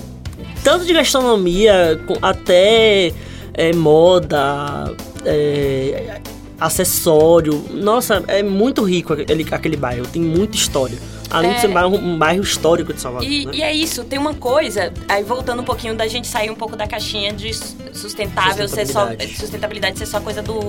tanto 0.62 0.84
de 0.84 0.92
gastronomia 0.92 2.00
até 2.20 3.12
é, 3.54 3.72
moda, 3.74 4.94
é, 5.24 6.20
acessório. 6.60 7.64
Nossa, 7.72 8.22
é 8.28 8.42
muito 8.42 8.82
rico 8.82 9.14
aquele, 9.14 9.46
aquele 9.50 9.76
bairro, 9.76 10.06
tem 10.06 10.20
muita 10.22 10.56
história. 10.56 10.98
Além 11.30 11.50
É. 11.50 11.54
de 11.54 11.60
ser 11.60 11.66
um 11.68 11.72
bairro, 11.72 11.96
um 11.96 12.18
bairro 12.18 12.42
histórico 12.42 12.92
de 12.94 13.00
Salvador. 13.00 13.28
E, 13.28 13.46
né? 13.46 13.52
e 13.54 13.62
é 13.62 13.72
isso, 13.74 14.04
tem 14.04 14.18
uma 14.18 14.34
coisa, 14.34 14.92
aí 15.08 15.22
voltando 15.24 15.60
um 15.60 15.64
pouquinho 15.64 15.94
da 15.94 16.06
gente 16.06 16.26
sair 16.28 16.50
um 16.50 16.54
pouco 16.54 16.76
da 16.76 16.86
caixinha 16.86 17.32
de 17.32 17.52
sustentável 17.92 18.68
ser 18.68 18.86
só 18.86 19.00
Sustentabilidade. 19.00 19.36
sustentabilidade 19.40 19.98
ser 19.98 20.06
só 20.06 20.20
coisa 20.20 20.42
do, 20.42 20.60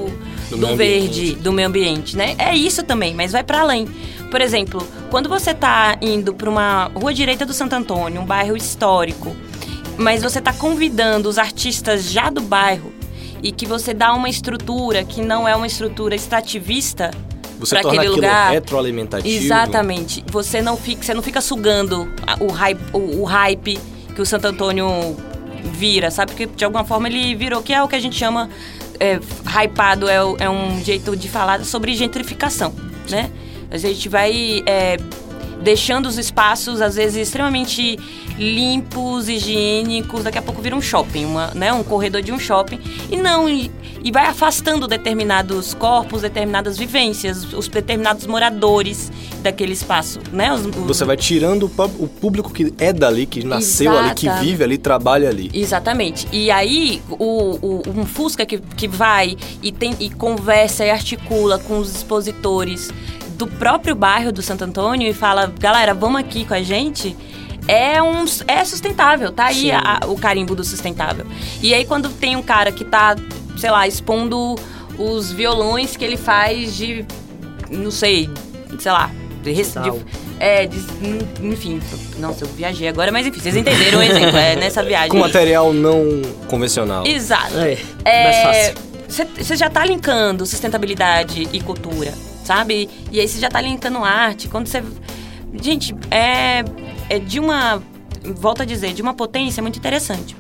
do, 0.50 0.58
meio 0.58 0.76
verde, 0.76 1.22
ambiente. 1.22 1.36
do 1.36 1.52
meio 1.52 1.68
ambiente, 1.68 2.18
né? 2.18 2.36
É 2.38 2.56
isso 2.56 2.84
também, 2.84 3.14
mas 3.14 3.32
vai 3.32 3.44
pra 3.44 3.62
além. 3.62 3.88
Por 4.32 4.42
exemplo, 4.42 4.86
quando 5.10 5.30
você 5.30 5.54
tá 5.54 5.98
indo 6.02 6.34
pra 6.34 6.50
uma 6.50 6.92
rua 6.96 7.14
direita 7.14 7.46
do 7.46 7.54
Santo 7.54 7.74
Antônio, 7.74 8.22
um 8.22 8.26
bairro 8.26 8.58
histórico, 8.58 9.36
mas 9.98 10.22
você 10.24 10.42
tá 10.42 10.54
convidando 10.54 11.30
os 11.30 11.38
artistas 11.38 12.06
já 12.12 12.30
do 12.30 12.42
bairro 12.42 12.92
e 13.42 13.52
que 13.52 13.66
você 13.66 13.94
dá 13.94 14.14
uma 14.14 14.28
estrutura 14.30 15.04
que 15.04 15.22
não 15.22 15.48
é 15.48 15.56
uma 15.56 15.68
estrutura 15.68 16.16
extrativista 16.16 17.12
Você 17.60 17.76
pra 17.76 17.82
torna 17.82 18.02
aquele 18.02 18.16
lugar. 18.16 18.52
retroalimentativo. 18.52 19.46
Exatamente. 19.46 20.24
Você 20.32 20.62
não 20.62 20.78
fica, 20.78 21.04
você 21.04 21.14
não 21.14 21.22
fica 21.22 21.42
sugando 21.42 22.12
o 22.40 22.52
hype, 22.52 22.80
o, 22.94 23.22
o 23.22 23.24
hype 23.24 23.80
que 24.16 24.22
o 24.22 24.26
Santo 24.26 24.48
Antônio 24.48 25.16
vira, 25.64 26.12
sabe? 26.12 26.32
Porque 26.32 26.46
de 26.46 26.66
alguma 26.66 26.84
forma 26.84 27.08
ele 27.08 27.36
virou, 27.36 27.62
que 27.62 27.74
é 27.74 27.82
o 27.82 27.88
que 27.88 27.96
a 27.96 28.00
gente 28.00 28.16
chama 28.16 28.50
é, 29.00 29.20
hypado, 29.64 30.08
é, 30.10 30.18
é 30.40 30.50
um 30.50 30.84
jeito 30.84 31.16
de 31.16 31.28
falar 31.30 31.64
sobre 31.64 31.94
gentrificação, 31.96 32.74
né? 33.10 33.30
A 33.70 33.78
gente 33.78 34.08
vai 34.08 34.64
é, 34.66 34.98
deixando 35.62 36.06
os 36.08 36.18
espaços, 36.18 36.82
às 36.82 36.96
vezes, 36.96 37.28
extremamente 37.28 37.98
limpos, 38.38 39.28
higiênicos, 39.28 40.24
daqui 40.24 40.38
a 40.38 40.42
pouco 40.42 40.62
vira 40.62 40.76
um 40.76 40.82
shopping, 40.82 41.26
uma, 41.26 41.48
né? 41.54 41.74
um 41.74 41.84
corredor 41.84 42.22
de 42.22 42.32
um 42.32 42.40
shopping. 42.40 42.80
E 43.12 43.18
não, 43.18 43.50
e, 43.50 43.72
e 44.04 44.12
vai 44.12 44.26
afastando 44.28 44.88
determinados 44.88 45.74
corpos, 45.74 46.22
determinadas 46.22 46.78
vivências, 46.78 47.54
os 47.54 47.68
determinados 47.68 48.26
moradores 48.28 49.12
daquele 49.42 49.74
espaço, 49.74 50.20
né? 50.32 50.54
Os- 50.54 50.66
os- 50.66 50.76
Você 50.76 51.04
vai 51.06 51.18
tirando 51.18 51.64
o 52.00 52.08
público 52.08 52.52
que 52.54 52.74
é 52.78 52.94
dali, 52.94 53.26
que 53.26 53.44
nasceu 53.44 53.98
ali, 53.98 54.14
que 54.14 54.28
Exata. 54.28 54.42
vive 54.44 54.64
ali, 54.64 54.78
trabalha 54.78 55.30
ali. 55.30 55.50
Exatamente. 55.54 56.28
E 56.32 56.50
aí, 56.52 57.02
o, 57.10 57.58
o- 57.62 57.84
um 57.96 58.06
Fusca 58.06 58.46
que, 58.46 58.60
que 58.60 58.88
vai 58.88 59.36
e, 59.62 59.72
tem, 59.72 59.96
e 60.00 60.10
conversa 60.10 60.86
e 60.86 60.90
articula 60.90 61.58
com 61.60 61.80
os 61.80 61.94
expositores 61.96 62.90
do 63.38 63.48
próprio 63.48 63.96
bairro 63.96 64.32
do 64.32 64.42
Santo 64.42 64.64
Antônio 64.64 65.08
e 65.10 65.14
fala, 65.14 65.54
galera, 65.60 65.94
vamos 65.94 66.20
aqui 66.20 66.44
com 66.46 66.54
a 66.54 66.62
gente. 66.62 67.16
É, 67.68 68.02
um, 68.02 68.26
é 68.48 68.64
sustentável, 68.66 69.32
tá 69.32 69.46
aí 69.46 69.72
a- 69.72 70.00
o 70.08 70.16
carimbo 70.18 70.56
do 70.56 70.64
sustentável. 70.64 71.26
E 71.62 71.74
aí, 71.74 71.86
quando 71.86 72.10
tem 72.10 72.36
um 72.36 72.42
cara 72.42 72.72
que 72.72 72.86
tá, 72.86 73.16
sei 73.58 73.70
lá, 73.70 73.86
expondo 73.88 74.56
os 74.98 75.32
violões 75.32 75.96
que 75.98 76.04
ele 76.06 76.18
faz 76.18 76.76
de, 76.76 77.06
não 77.70 77.92
sei, 77.92 78.30
sei 78.80 78.92
lá, 78.92 79.12
de, 79.44 79.54
de- 79.54 80.06
é, 80.40 80.66
de- 80.66 80.80
enfim, 81.44 81.82
nossa, 82.20 82.46
eu 82.46 82.48
viajei 82.48 82.88
agora, 82.88 83.12
mas 83.12 83.28
enfim, 83.28 83.40
vocês 83.40 83.56
entenderam 83.56 84.00
o 84.00 84.02
exemplo, 84.02 84.38
é 84.38 84.56
nessa 84.56 84.82
viagem. 84.82 85.10
Com 85.10 85.18
material 85.20 85.74
não 85.74 86.22
convencional. 86.48 87.06
Exato. 87.06 87.54
É, 88.06 88.24
mais 88.24 88.72
fácil. 88.72 88.88
Você 89.44 89.56
já 89.56 89.70
tá 89.70 89.86
linkando 89.86 90.46
sustentabilidade 90.46 91.48
e 91.52 91.60
cultura, 91.62 92.14
sabe? 92.48 92.90
E 93.12 93.20
aí 93.20 93.28
você 93.28 93.40
já 93.40 93.50
tá 93.50 93.60
linkando 93.62 94.04
arte. 94.04 94.48
Quando 94.48 94.68
você. 94.68 94.82
Gente, 95.62 95.94
é, 96.10 96.64
é 97.10 97.20
de 97.20 97.40
uma. 97.40 97.82
Volto 98.24 98.62
a 98.62 98.66
dizer, 98.66 98.94
de 98.94 99.02
uma 99.02 99.14
potência 99.14 99.62
muito 99.62 99.78
interessante. 99.78 100.36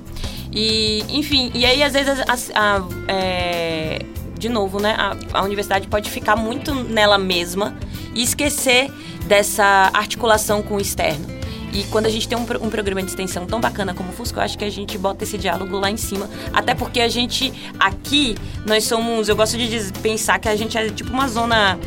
E, 0.52 1.04
enfim, 1.10 1.52
e 1.54 1.66
aí 1.66 1.84
às 1.84 1.94
vezes 1.94 2.20
a- 2.22 2.34
a- 2.56 2.84
é, 3.08 4.00
de 4.40 4.50
novo, 4.50 4.80
né? 4.80 4.96
A, 4.98 5.40
a 5.40 5.44
universidade 5.44 5.88
pode 5.88 6.10
ficar 6.10 6.36
muito 6.36 6.74
nela 6.74 7.18
mesma 7.18 7.76
e 8.16 8.24
esquecer 8.24 8.90
dessa 9.26 9.90
articulação 9.94 10.62
com 10.62 10.76
o 10.76 10.82
externo. 10.82 11.26
E 11.74 11.84
quando 11.92 12.06
a 12.08 12.10
gente 12.10 12.28
tem 12.28 12.38
um, 12.38 12.42
um 12.66 12.70
programa 12.70 13.04
de 13.04 13.10
extensão 13.10 13.46
tão 13.46 13.60
bacana 13.60 13.94
como 13.94 14.10
o 14.10 14.14
Fusco, 14.14 14.40
eu 14.40 14.44
acho 14.44 14.58
que 14.58 14.64
a 14.66 14.70
gente 14.70 14.98
bota 14.98 15.24
esse 15.26 15.38
diálogo 15.38 15.78
lá 15.78 15.92
em 15.92 15.98
cima. 15.98 16.28
Até 16.54 16.74
porque 16.74 17.00
a 17.02 17.08
gente, 17.10 17.54
aqui, 17.80 18.36
nós 18.66 18.86
somos. 18.86 19.30
Eu 19.30 19.36
gosto 19.36 19.58
de 19.58 19.92
pensar 20.02 20.40
que 20.40 20.48
a 20.50 20.56
gente 20.56 20.78
é 20.78 20.90
tipo 20.90 21.12
uma 21.12 21.28
zona 21.28 21.78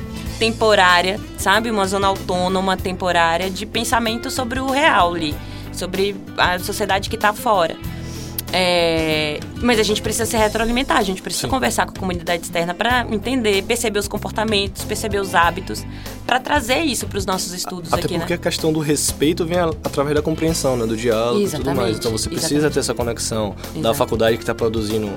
temporária, 0.40 1.20
sabe? 1.36 1.70
Uma 1.70 1.86
zona 1.86 2.06
autônoma, 2.06 2.74
temporária, 2.74 3.50
de 3.50 3.66
pensamento 3.66 4.30
sobre 4.30 4.58
o 4.58 4.70
real 4.70 5.14
ali. 5.14 5.36
Sobre 5.70 6.16
a 6.38 6.58
sociedade 6.58 7.10
que 7.10 7.18
tá 7.18 7.34
fora. 7.34 7.76
É, 8.52 9.38
mas 9.62 9.78
a 9.78 9.82
gente 9.82 10.02
precisa 10.02 10.26
se 10.26 10.36
retroalimentar, 10.36 10.96
a 10.96 11.02
gente 11.02 11.22
precisa 11.22 11.46
Sim. 11.46 11.50
conversar 11.50 11.86
com 11.86 11.92
a 11.92 11.94
comunidade 11.94 12.42
externa 12.42 12.74
para 12.74 13.06
entender, 13.08 13.62
perceber 13.62 13.98
os 14.00 14.08
comportamentos, 14.08 14.84
perceber 14.84 15.20
os 15.20 15.34
hábitos, 15.34 15.84
para 16.26 16.40
trazer 16.40 16.80
isso 16.80 17.06
para 17.06 17.18
os 17.18 17.26
nossos 17.26 17.52
estudos 17.52 17.92
Até 17.92 18.04
aqui, 18.04 18.18
porque 18.18 18.32
né? 18.32 18.38
a 18.40 18.42
questão 18.42 18.72
do 18.72 18.80
respeito 18.80 19.44
vem 19.44 19.58
através 19.58 20.16
da 20.16 20.22
compreensão, 20.22 20.76
né? 20.76 20.86
Do 20.86 20.96
diálogo 20.96 21.46
e 21.46 21.48
tudo 21.50 21.74
mais. 21.74 21.96
Então 21.98 22.10
você 22.10 22.28
precisa 22.28 22.54
exatamente. 22.54 22.74
ter 22.74 22.80
essa 22.80 22.94
conexão 22.94 23.54
da 23.74 23.80
Exato. 23.80 23.94
faculdade 23.94 24.36
que 24.36 24.42
está 24.42 24.54
produzindo 24.54 25.08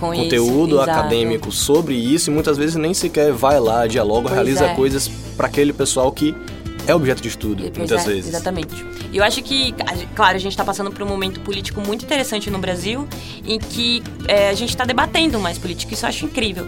Com 0.00 0.12
conteúdo 0.12 0.76
isso, 0.76 0.80
acadêmico 0.80 1.52
sobre 1.52 1.94
isso 1.94 2.30
e 2.30 2.32
muitas 2.34 2.56
vezes 2.56 2.74
nem 2.76 2.94
sequer 2.94 3.32
vai 3.32 3.60
lá, 3.60 3.86
dialoga, 3.86 4.22
Pois 4.22 4.34
realiza 4.34 4.66
é. 4.66 4.74
coisas 4.74 5.08
para 5.36 5.46
aquele 5.46 5.72
pessoal 5.72 6.10
que 6.10 6.34
é 6.86 6.94
objeto 6.94 7.22
de 7.22 7.28
estudo, 7.28 7.62
Pois 7.62 7.76
muitas 7.76 8.02
é, 8.06 8.08
vezes. 8.08 8.28
Exatamente. 8.28 8.84
E 9.12 9.16
eu 9.16 9.24
acho 9.24 9.42
que, 9.42 9.74
claro, 10.14 10.36
a 10.36 10.40
gente 10.40 10.52
está 10.52 10.64
passando 10.64 10.90
por 10.90 11.02
um 11.02 11.06
momento 11.06 11.40
político 11.40 11.80
muito 11.80 12.04
interessante 12.04 12.50
no 12.50 12.58
Brasil, 12.58 13.06
em 13.46 13.58
que 13.58 14.02
é, 14.26 14.48
a 14.48 14.54
gente 14.54 14.70
está 14.70 14.84
debatendo 14.84 15.38
mais 15.38 15.58
política. 15.58 15.94
Isso 15.94 16.04
eu 16.04 16.08
acho 16.08 16.24
incrível. 16.24 16.66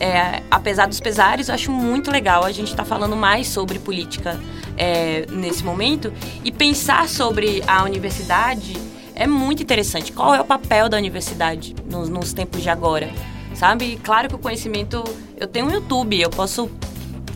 É, 0.00 0.42
apesar 0.50 0.86
dos 0.86 1.00
pesares, 1.00 1.48
eu 1.48 1.54
acho 1.54 1.70
muito 1.70 2.10
legal 2.10 2.44
a 2.44 2.50
gente 2.50 2.68
estar 2.68 2.84
falando 2.84 3.14
mais 3.14 3.46
sobre 3.46 3.78
política 3.78 4.40
é, 4.76 5.26
nesse 5.30 5.62
momento 5.62 6.12
e 6.44 6.50
pensar 6.50 7.08
sobre 7.08 7.62
a 7.66 7.84
universidade 7.84 8.76
é 9.14 9.26
muito 9.26 9.62
interessante. 9.62 10.10
Qual 10.10 10.34
é 10.34 10.40
o 10.40 10.44
papel 10.44 10.88
da 10.88 10.96
universidade 10.96 11.76
nos, 11.88 12.08
nos 12.08 12.32
tempos 12.32 12.62
de 12.62 12.70
agora? 12.70 13.10
Sabe? 13.54 14.00
Claro 14.02 14.28
que 14.28 14.34
o 14.34 14.38
conhecimento. 14.38 15.04
Eu 15.36 15.46
tenho 15.46 15.66
um 15.66 15.70
YouTube, 15.70 16.20
eu 16.20 16.30
posso 16.30 16.70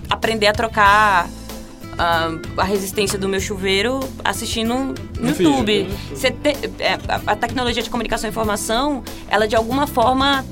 aprender 0.09 0.47
a 0.47 0.53
trocar 0.53 1.29
ah, 1.99 2.31
a 2.57 2.65
resistência 2.65 3.19
do 3.19 3.29
meu 3.29 3.41
chuveiro 3.41 4.01
assistindo 4.25 4.95
no 5.19 5.29
YouTube. 5.29 5.89
te- 6.31 6.71
é, 6.79 6.95
a, 7.09 7.33
a 7.33 7.37
tecnologia 7.37 7.83
de 7.83 7.91
comunicação 7.91 8.29
e 8.29 8.31
informação, 8.31 9.03
ela 9.29 9.47
de 9.49 9.57
alguma 9.57 9.87
forma 9.87 10.45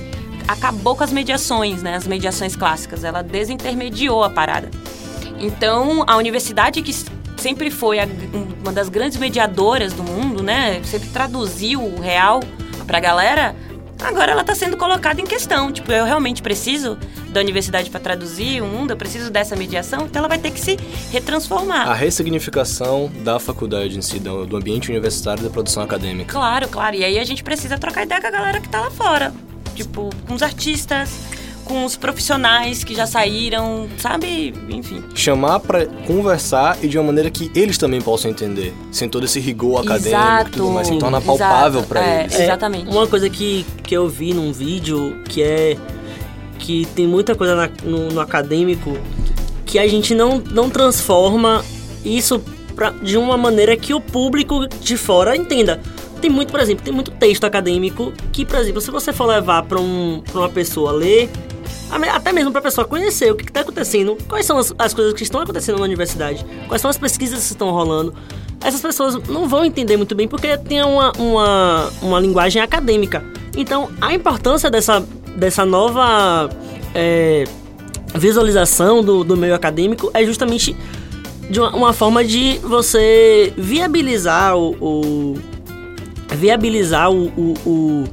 acabou 0.49 0.95
com 0.97 1.05
as 1.05 1.13
mediações, 1.13 1.83
né? 1.83 1.95
As 1.97 2.07
mediações 2.07 2.55
clássicas. 2.57 3.05
Ela 3.05 3.23
desintermediou 3.23 4.23
a 4.25 4.31
parada. 4.31 4.71
Então, 5.39 6.05
a 6.07 6.17
universidade 6.17 6.81
que 6.83 6.95
sempre 7.37 7.71
foi 7.71 7.99
a- 7.99 8.09
uma 8.63 8.73
das 8.73 8.89
grandes 8.89 9.19
mediadoras 9.19 9.93
do 9.93 10.03
mundo, 10.03 10.43
né? 10.43 10.81
Sempre 10.85 11.09
traduziu 11.09 11.83
o 11.83 12.01
real 12.01 12.41
pra 12.87 13.01
galera. 13.01 13.55
Agora 14.01 14.33
ela 14.33 14.43
está 14.43 14.55
sendo 14.55 14.77
colocada 14.77 15.21
em 15.21 15.25
questão. 15.25 15.73
Tipo, 15.73 15.93
eu 15.93 16.05
realmente 16.05 16.43
preciso 16.43 16.99
da 17.31 17.41
universidade 17.41 17.91
para 17.91 18.01
traduzir 18.01 18.63
o 18.63 18.67
mundo, 18.67 18.93
eu 18.93 18.97
preciso 18.97 19.31
dessa 19.31 19.57
mediação, 19.57 20.07
então 20.07 20.21
ela 20.21 20.29
vai 20.29 20.39
ter 20.39 20.51
que 20.51 20.61
se 20.61 20.79
retransformar. 21.11 21.89
A 21.89 21.95
ressignificação 21.95 23.11
da 23.23 23.39
faculdade 23.39 23.99
em 23.99 24.03
si, 24.03 24.19
do 24.19 24.57
ambiente 24.57 24.91
universitário 24.91 25.41
e 25.41 25.45
da 25.45 25.51
produção 25.51 25.83
acadêmica. 25.83 26.33
Claro, 26.33 26.69
claro. 26.69 26.97
E 26.97 27.05
aí 27.05 27.19
a 27.19 27.25
gente 27.25 27.43
precisa 27.43 27.77
trocar 27.79 28.05
ideia 28.05 28.21
com 28.21 28.27
a 28.27 28.31
galera 28.31 28.61
que 28.61 28.69
tá 28.69 28.81
lá 28.81 28.91
fora. 28.91 29.33
Tipo, 29.75 30.11
com 30.27 30.35
os 30.35 30.43
artistas, 30.43 31.11
com 31.65 31.85
os 31.85 31.97
profissionais 31.97 32.85
que 32.85 32.95
já 32.95 33.07
saíram, 33.07 33.89
sabe? 33.99 34.53
Enfim. 34.69 35.03
Chamar 35.15 35.61
para 35.61 35.87
conversar 36.07 36.79
e 36.83 36.89
de 36.89 36.99
uma 36.99 37.05
maneira 37.05 37.31
que 37.31 37.51
eles 37.55 37.79
também 37.79 38.01
possam 38.01 38.31
entender, 38.31 38.73
sem 38.93 39.09
todo 39.09 39.25
esse 39.25 39.41
rigor 39.41 39.81
acadêmico 39.81 40.49
e 40.49 40.51
tudo 40.53 40.71
mais, 40.71 40.87
se 40.89 40.99
torna 40.99 41.19
exato. 41.19 41.39
palpável 41.39 41.83
para 41.83 42.01
É, 42.05 42.21
eles. 42.23 42.35
É, 42.39 42.45
Exatamente. 42.45 42.89
uma 42.91 43.07
coisa 43.07 43.29
que, 43.31 43.65
que 43.83 43.97
eu 43.97 44.09
vi 44.09 44.33
num 44.35 44.53
vídeo 44.53 45.21
que 45.29 45.43
é 45.43 45.77
que 46.59 46.87
tem 46.95 47.07
muita 47.07 47.35
coisa 47.35 47.55
na- 47.55 47.71
no, 47.85 48.09
no 48.11 48.21
acadêmico 48.21 48.97
que 49.67 49.79
a 49.79 49.87
gente 49.89 50.15
não, 50.15 50.39
não 50.39 50.71
transforma 50.71 51.65
isso 52.05 52.41
pra, 52.77 52.91
de 52.91 53.17
uma 53.19 53.37
maneira 53.37 53.77
que 53.77 53.93
o 53.93 54.01
público 54.01 54.67
de 54.69 54.97
fora 54.97 55.37
entenda. 55.37 55.81
Tem 56.21 56.31
muito, 56.31 56.51
por 56.51 56.61
exemplo, 56.61 56.83
tem 56.85 56.95
muito 56.95 57.11
texto 57.11 57.45
acadêmico 57.45 58.13
que, 58.33 58.47
por 58.47 58.59
exemplo, 58.59 58.81
se 58.81 58.91
você 58.91 59.13
for 59.13 59.27
levar 59.27 59.65
para 59.65 59.79
um, 59.79 60.23
pra 60.31 60.41
uma 60.41 60.49
pessoa 60.49 60.91
ler, 60.93 61.29
até 62.15 62.33
mesmo 62.33 62.51
para 62.51 62.61
a 62.61 62.63
pessoa 62.63 62.87
conhecer 62.87 63.31
o 63.33 63.37
que 63.37 63.45
está 63.45 63.61
acontecendo, 63.61 64.17
quais 64.29 64.45
são 64.47 64.59
as, 64.59 64.75
as 64.79 64.93
coisas 64.95 65.13
que 65.15 65.23
estão 65.23 65.41
acontecendo 65.41 65.79
na 65.79 65.85
universidade, 65.85 66.45
quais 66.69 66.81
são 66.83 66.91
as 66.91 66.97
pesquisas 66.99 67.39
que 67.39 67.53
estão 67.53 67.71
rolando, 67.71 68.15
essas 68.63 68.81
pessoas 68.81 69.15
não 69.29 69.49
vão 69.49 69.65
entender 69.65 69.97
muito 69.97 70.15
bem 70.15 70.27
porque 70.27 70.57
tem 70.59 70.83
uma, 70.83 71.13
uma, 71.19 71.91
uma 72.03 72.21
linguagem 72.21 72.61
acadêmica. 72.63 73.23
Então, 73.57 73.91
a 74.01 74.15
importância 74.15 74.71
dessa, 74.71 75.01
dessa 75.37 75.65
nova 75.67 76.49
é, 76.95 77.45
visualização 78.15 79.03
do, 79.03 79.23
do 79.23 79.37
meio 79.37 79.55
acadêmico 79.55 80.11
é 80.15 80.25
justamente 80.25 80.75
de 81.51 81.61
uma, 81.61 81.77
uma 81.77 81.93
forma 81.93 82.25
de 82.25 82.59
você 82.63 83.53
viabilizar 83.57 84.57
o, 84.57 84.71
o- 84.81 85.39
viabilizar 86.31 87.11
o, 87.13 87.27
o- 87.37 87.55
o- 87.67 88.05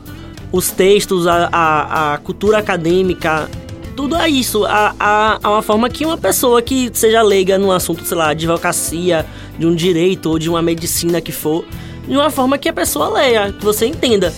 os 0.51 0.71
textos, 0.71 1.27
a, 1.27 1.49
a, 1.51 2.13
a 2.13 2.17
cultura 2.17 2.57
acadêmica 2.57 3.49
tudo 3.95 4.15
é 4.15 4.27
isso. 4.27 4.65
A, 4.65 4.95
a, 4.99 5.39
a 5.43 5.49
uma 5.51 5.61
forma 5.61 5.89
que 5.89 6.05
uma 6.05 6.17
pessoa 6.17 6.61
que 6.61 6.89
seja 6.93 7.21
leiga 7.21 7.57
num 7.57 7.71
assunto, 7.71 8.03
sei 8.05 8.17
lá, 8.17 8.29
advocacia, 8.29 9.25
de 9.59 9.65
um 9.67 9.75
direito 9.75 10.29
ou 10.29 10.39
de 10.39 10.49
uma 10.49 10.61
medicina 10.61 11.21
que 11.21 11.31
for, 11.31 11.65
de 12.07 12.15
uma 12.15 12.29
forma 12.29 12.57
que 12.57 12.67
a 12.67 12.73
pessoa 12.73 13.09
leia, 13.09 13.51
que 13.51 13.63
você 13.63 13.85
entenda. 13.85 14.33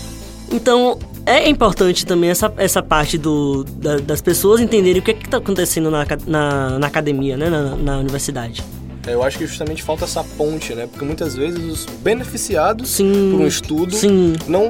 Então, 0.51 0.99
é 1.25 1.47
importante 1.47 2.05
também 2.05 2.29
essa, 2.29 2.53
essa 2.57 2.81
parte 2.81 3.17
do, 3.17 3.63
da, 3.63 3.97
das 3.97 4.21
pessoas 4.21 4.59
entenderem 4.59 5.01
o 5.01 5.03
que 5.03 5.11
é 5.11 5.13
está 5.13 5.37
acontecendo 5.37 5.89
na, 5.89 6.05
na, 6.27 6.79
na, 6.79 6.87
academia, 6.87 7.37
né, 7.37 7.49
na, 7.49 7.75
na 7.75 7.97
universidade. 7.99 8.63
É, 9.05 9.13
eu 9.13 9.21
acho 9.23 9.37
que 9.37 9.45
justamente 9.45 9.83
falta 9.83 10.05
essa 10.05 10.23
ponte, 10.23 10.73
né? 10.73 10.87
Porque 10.87 11.03
muitas 11.03 11.35
vezes 11.35 11.59
os 11.59 11.85
beneficiados 11.85 12.89
sim, 12.89 13.31
por 13.31 13.41
um 13.41 13.47
estudo 13.47 13.93
sim. 13.95 14.33
não, 14.47 14.69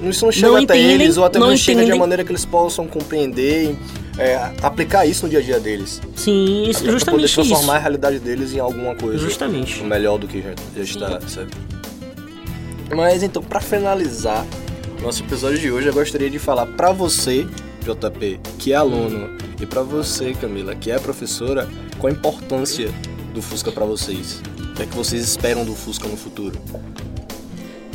não 0.00 0.32
chegam 0.32 0.52
não 0.52 0.62
até 0.62 0.78
eles 0.78 1.18
ou 1.18 1.24
até 1.24 1.38
não 1.38 1.48
não 1.48 1.56
chega 1.56 1.84
de 1.84 1.92
uma 1.92 1.98
maneira 1.98 2.24
que 2.24 2.32
eles 2.32 2.46
possam 2.46 2.86
compreender, 2.86 3.76
é, 4.16 4.36
aplicar 4.62 5.04
isso 5.04 5.24
no 5.24 5.30
dia 5.30 5.40
a 5.40 5.42
dia 5.42 5.60
deles. 5.60 6.00
Sim, 6.16 6.64
isso, 6.64 6.80
Até 6.82 6.92
pra 6.98 7.12
poder 7.12 7.26
justamente 7.26 7.34
transformar 7.34 7.72
a 7.72 7.76
isso. 7.76 7.82
realidade 7.82 8.18
deles 8.20 8.54
em 8.54 8.58
alguma 8.58 8.94
coisa 8.94 9.18
Justamente. 9.18 9.82
melhor 9.82 10.18
do 10.18 10.26
que 10.26 10.40
já, 10.40 10.54
já 10.76 10.82
está, 10.82 11.20
sabe? 11.28 11.50
Mas 12.94 13.22
então, 13.22 13.42
pra 13.42 13.60
finalizar 13.60 14.46
nosso 15.02 15.22
episódio 15.22 15.58
de 15.58 15.70
hoje, 15.70 15.88
eu 15.88 15.92
gostaria 15.92 16.30
de 16.30 16.38
falar 16.38 16.64
pra 16.66 16.90
você, 16.90 17.46
JP, 17.82 18.40
que 18.58 18.72
é 18.72 18.76
aluno, 18.76 19.36
e 19.60 19.66
pra 19.66 19.82
você, 19.82 20.32
Camila, 20.32 20.74
que 20.74 20.90
é 20.90 20.98
professora, 20.98 21.68
qual 21.98 22.10
a 22.10 22.16
importância 22.16 22.88
do 23.34 23.42
Fusca 23.42 23.70
pra 23.72 23.84
vocês? 23.84 24.40
O 24.58 24.74
que 24.74 24.82
é 24.82 24.86
que 24.86 24.94
vocês 24.96 25.22
esperam 25.22 25.64
do 25.64 25.74
Fusca 25.74 26.08
no 26.08 26.16
futuro? 26.16 26.58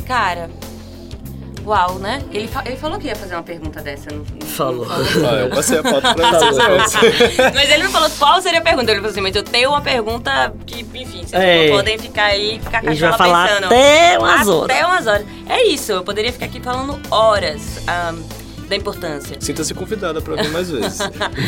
Cara, 0.06 0.50
uau, 1.64 1.98
né? 1.98 2.22
Ele, 2.32 2.46
fa- 2.48 2.62
ele 2.66 2.76
falou 2.76 2.98
que 2.98 3.06
ia 3.06 3.14
fazer 3.16 3.34
uma 3.34 3.42
pergunta 3.42 3.80
dessa. 3.80 4.10
Não, 4.10 4.18
não- 4.18 4.46
Falou. 4.46 4.86
não 4.86 5.04
falou? 5.04 5.28
Ah, 5.30 5.34
eu 5.34 5.50
passei 5.50 5.78
a 5.78 5.82
pauta 5.82 6.14
pra 6.14 6.30
vocês. 6.84 7.36
Mas 7.54 7.70
ele 7.70 7.84
não 7.84 7.90
falou 7.90 8.10
qual 8.18 8.42
seria 8.42 8.58
a 8.58 8.62
pergunta. 8.62 8.90
Ele 8.90 9.00
falou 9.00 9.10
assim, 9.12 9.20
mas 9.20 9.34
eu 9.36 9.42
tenho 9.42 9.70
uma 9.70 9.80
pergunta 9.80 10.52
que, 10.66 10.80
enfim, 10.80 11.24
vocês 11.24 11.32
É. 11.32 11.68
não 11.68 11.76
podem 11.76 11.98
ficar 11.98 12.24
aí, 12.24 12.60
ficar 12.62 12.80
com 12.82 12.88
A 12.88 12.90
gente 12.92 13.00
vai 13.00 13.16
falar 13.16 13.48
pensando. 13.48 13.64
até 13.66 14.18
umas 14.18 14.48
horas. 14.48 14.70
Até 14.76 14.86
umas 14.86 15.06
horas. 15.06 15.26
É 15.48 15.66
isso, 15.66 15.92
eu 15.92 16.02
poderia 16.04 16.32
ficar 16.32 16.46
aqui 16.46 16.60
falando 16.60 16.98
horas 17.10 17.62
ah, 17.86 18.14
da 18.68 18.76
importância. 18.76 19.36
Sinta-se 19.40 19.72
convidada 19.74 20.20
pra 20.20 20.36
vir 20.42 20.50
mais 20.50 20.70
vezes. 20.70 20.98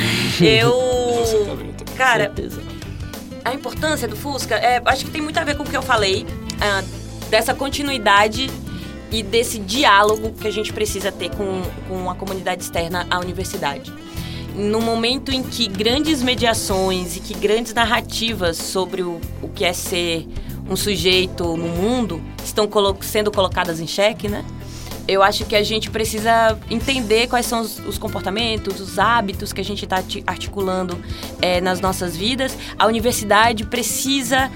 Eu. 0.41 0.71
Você 1.19 1.37
tá 1.45 1.55
vendo, 1.55 1.71
então. 1.71 1.95
Cara, 1.97 2.25
certeza. 2.25 2.61
A 3.45 3.53
importância 3.55 4.07
do 4.09 4.17
Fusca, 4.17 4.55
é, 4.55 4.81
acho 4.85 5.05
que 5.05 5.11
tem 5.11 5.21
muito 5.21 5.39
a 5.39 5.45
ver 5.45 5.57
com 5.57 5.63
o 5.63 5.67
que 5.67 5.77
eu 5.77 5.83
falei, 5.83 6.27
ah, 6.61 6.83
dessa 7.31 7.55
continuidade 7.55 8.51
e 9.11 9.23
desse 9.23 9.59
diálogo 9.59 10.33
que 10.33 10.47
a 10.49 10.51
gente 10.51 10.73
precisa 10.73 11.11
ter 11.13 11.31
com, 11.31 11.63
com 11.89 12.09
a 12.11 12.15
comunidade 12.15 12.63
externa 12.63 13.07
à 13.11 13.19
universidade. 13.19 13.93
No 14.55 14.81
momento 14.81 15.33
em 15.33 15.43
que 15.43 15.67
grandes 15.67 16.23
mediações 16.23 17.17
e 17.17 17.21
que 17.21 17.33
grandes 17.35 17.73
narrativas 17.73 18.57
sobre 18.59 19.03
o, 19.03 19.21
o 19.43 19.49
que 19.49 19.65
é 19.65 19.73
ser 19.73 20.29
um 20.69 20.77
sujeito 20.77 21.57
no 21.57 21.69
mundo 21.69 22.23
estão 22.45 22.67
colo- 22.69 22.97
sendo 23.01 23.31
colocadas 23.31 23.81
em 23.81 23.87
xeque, 23.87 24.29
né? 24.29 24.45
Eu 25.07 25.23
acho 25.23 25.45
que 25.45 25.57
a 25.57 25.63
gente 25.63 25.91
precisa 25.91 26.59
entender 26.71 27.27
quais 27.27 27.47
são 27.47 27.61
os, 27.61 27.79
os 27.81 27.99
comportamentos, 27.99 28.81
os 28.81 28.99
hábitos 28.99 29.53
que 29.53 29.61
a 29.61 29.65
gente 29.65 29.85
está 29.85 30.03
articulando 30.27 30.99
eh, 31.41 31.61
nas 31.61 31.81
nossas 31.81 32.17
vidas. 32.17 32.57
A 32.79 32.87
universidade 32.87 33.65
precisa 33.67 34.51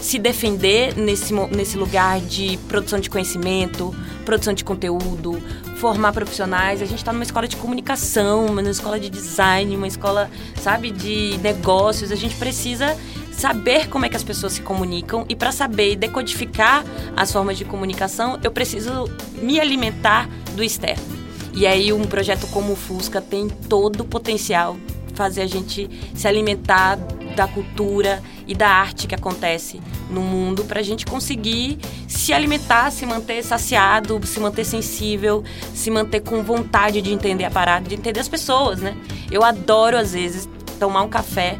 se 0.00 0.18
defender 0.18 0.96
nesse, 0.96 1.32
nesse 1.32 1.76
lugar 1.76 2.20
de 2.20 2.58
produção 2.68 3.00
de 3.00 3.08
conhecimento, 3.08 3.94
produção 4.24 4.52
de 4.52 4.64
conteúdo, 4.64 5.42
formar 5.76 6.12
profissionais. 6.12 6.82
A 6.82 6.84
gente 6.84 6.98
está 6.98 7.12
numa 7.12 7.24
escola 7.24 7.48
de 7.48 7.56
comunicação, 7.56 8.46
uma 8.46 8.62
escola 8.62 9.00
de 9.00 9.08
design, 9.08 9.76
uma 9.76 9.86
escola, 9.86 10.30
sabe, 10.60 10.90
de 10.90 11.38
negócios. 11.38 12.12
A 12.12 12.16
gente 12.16 12.36
precisa 12.36 12.96
saber 13.36 13.88
como 13.88 14.06
é 14.06 14.08
que 14.08 14.16
as 14.16 14.24
pessoas 14.24 14.54
se 14.54 14.62
comunicam 14.62 15.26
e 15.28 15.36
para 15.36 15.52
saber 15.52 15.94
decodificar 15.96 16.84
as 17.14 17.30
formas 17.30 17.58
de 17.58 17.64
comunicação, 17.64 18.38
eu 18.42 18.50
preciso 18.50 19.04
me 19.40 19.60
alimentar 19.60 20.28
do 20.54 20.64
externo. 20.64 21.04
E 21.52 21.66
aí 21.66 21.92
um 21.92 22.04
projeto 22.04 22.46
como 22.48 22.72
o 22.72 22.76
Fusca 22.76 23.20
tem 23.20 23.48
todo 23.48 24.00
o 24.00 24.04
potencial 24.04 24.76
fazer 25.14 25.42
a 25.42 25.46
gente 25.46 25.88
se 26.14 26.26
alimentar 26.28 26.96
da 27.34 27.46
cultura 27.46 28.22
e 28.46 28.54
da 28.54 28.68
arte 28.68 29.06
que 29.06 29.14
acontece 29.14 29.80
no 30.10 30.20
mundo 30.20 30.64
para 30.64 30.80
a 30.80 30.82
gente 30.82 31.04
conseguir 31.04 31.78
se 32.06 32.32
alimentar, 32.32 32.90
se 32.90 33.04
manter 33.04 33.42
saciado, 33.42 34.24
se 34.26 34.38
manter 34.40 34.64
sensível, 34.64 35.42
se 35.74 35.90
manter 35.90 36.20
com 36.20 36.42
vontade 36.42 37.02
de 37.02 37.12
entender 37.12 37.44
a 37.44 37.50
parada, 37.50 37.88
de 37.88 37.94
entender 37.94 38.20
as 38.20 38.28
pessoas, 38.28 38.80
né? 38.80 38.96
Eu 39.30 39.42
adoro 39.42 39.96
às 39.96 40.12
vezes 40.12 40.48
tomar 40.78 41.02
um 41.02 41.08
café 41.08 41.58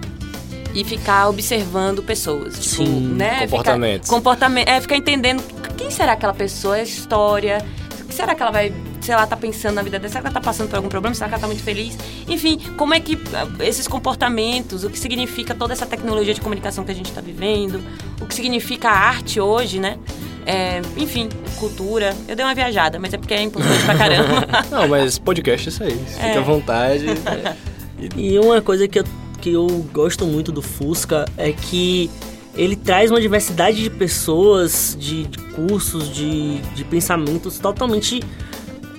e 0.76 0.84
ficar 0.84 1.28
observando 1.28 2.02
pessoas, 2.02 2.54
tipo, 2.58 2.84
Sim, 2.84 3.14
né? 3.14 3.40
comportamentos. 3.40 4.08
Ficar, 4.08 4.16
comportamento, 4.16 4.68
é 4.68 4.80
ficar 4.80 4.96
entendendo 4.96 5.42
quem 5.76 5.90
será 5.90 6.12
aquela 6.12 6.34
pessoa, 6.34 6.74
a 6.76 6.82
história, 6.82 7.58
o 8.00 8.04
que 8.04 8.14
será 8.14 8.34
que 8.34 8.42
ela 8.42 8.50
vai, 8.52 8.72
sei 9.00 9.14
lá, 9.14 9.26
tá 9.26 9.36
pensando 9.36 9.74
na 9.76 9.82
vida 9.82 9.98
dela? 9.98 10.08
Será 10.10 10.20
que 10.22 10.26
ela 10.28 10.34
tá 10.34 10.40
passando 10.40 10.68
por 10.68 10.76
algum 10.76 10.88
problema? 10.88 11.14
Será 11.14 11.28
que 11.28 11.34
ela 11.34 11.40
tá 11.40 11.46
muito 11.46 11.62
feliz? 11.62 11.96
Enfim, 12.28 12.58
como 12.76 12.92
é 12.94 13.00
que 13.00 13.18
ah, 13.34 13.46
esses 13.64 13.88
comportamentos, 13.88 14.84
o 14.84 14.90
que 14.90 14.98
significa 14.98 15.54
toda 15.54 15.72
essa 15.72 15.86
tecnologia 15.86 16.34
de 16.34 16.40
comunicação 16.40 16.84
que 16.84 16.92
a 16.92 16.94
gente 16.94 17.10
tá 17.12 17.20
vivendo, 17.20 17.82
o 18.20 18.26
que 18.26 18.34
significa 18.34 18.88
a 18.90 18.98
arte 18.98 19.40
hoje, 19.40 19.80
né? 19.80 19.98
É, 20.44 20.80
enfim, 20.96 21.28
cultura. 21.58 22.14
Eu 22.28 22.36
dei 22.36 22.44
uma 22.44 22.54
viajada, 22.54 22.98
mas 23.00 23.12
é 23.12 23.18
porque 23.18 23.34
é 23.34 23.42
importante 23.42 23.82
pra 23.84 23.96
caramba. 23.96 24.46
Não, 24.70 24.86
mas 24.86 25.18
podcast 25.18 25.68
é 25.68 25.72
isso 25.72 25.82
aí. 25.82 25.98
Fique 26.06 26.20
É. 26.26 26.36
à 26.36 26.40
vontade. 26.42 27.06
E 28.14 28.38
uma 28.38 28.60
coisa 28.60 28.86
que 28.86 28.98
eu, 28.98 29.04
que 29.46 29.52
eu 29.52 29.68
gosto 29.92 30.26
muito 30.26 30.50
do 30.50 30.60
Fusca 30.60 31.24
é 31.36 31.52
que 31.52 32.10
ele 32.56 32.74
traz 32.74 33.12
uma 33.12 33.20
diversidade 33.20 33.80
de 33.80 33.88
pessoas, 33.88 34.96
de, 34.98 35.22
de 35.22 35.38
cursos, 35.54 36.12
de, 36.12 36.58
de 36.74 36.82
pensamentos 36.82 37.56
totalmente, 37.60 38.20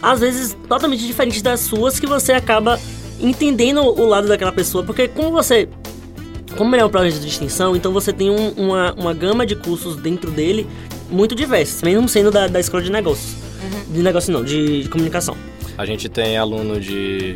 às 0.01 0.21
vezes, 0.21 0.55
totalmente 0.69 1.05
diferentes 1.05 1.41
das 1.41 1.59
suas, 1.59 1.99
que 1.99 2.07
você 2.07 2.31
acaba 2.31 2.79
entendendo 3.19 3.81
o 3.81 4.05
lado 4.05 4.29
daquela 4.29 4.53
pessoa. 4.53 4.85
Porque 4.85 5.09
como 5.09 5.31
você. 5.31 5.67
Como 6.55 6.73
ele 6.73 6.81
é 6.81 6.85
um 6.85 6.89
projeto 6.89 7.19
de 7.19 7.27
extensão, 7.27 7.75
então 7.75 7.91
você 7.91 8.13
tem 8.13 8.29
um- 8.29 8.51
uma, 8.51 8.93
uma 8.93 9.13
gama 9.13 9.45
de 9.45 9.53
cursos 9.53 9.97
dentro 9.97 10.31
dele 10.31 10.65
muito 11.11 11.35
diversos, 11.35 11.81
mesmo 11.81 12.07
sendo 12.07 12.31
da, 12.31 12.47
da 12.47 12.59
escola 12.61 12.81
de 12.81 12.89
negócios. 12.89 13.35
De 13.89 14.01
negócio 14.01 14.31
não, 14.31 14.45
de, 14.45 14.83
de 14.83 14.87
comunicação. 14.89 15.35
A 15.77 15.85
gente 15.85 16.07
tem 16.07 16.37
aluno 16.37 16.79
de 16.79 17.35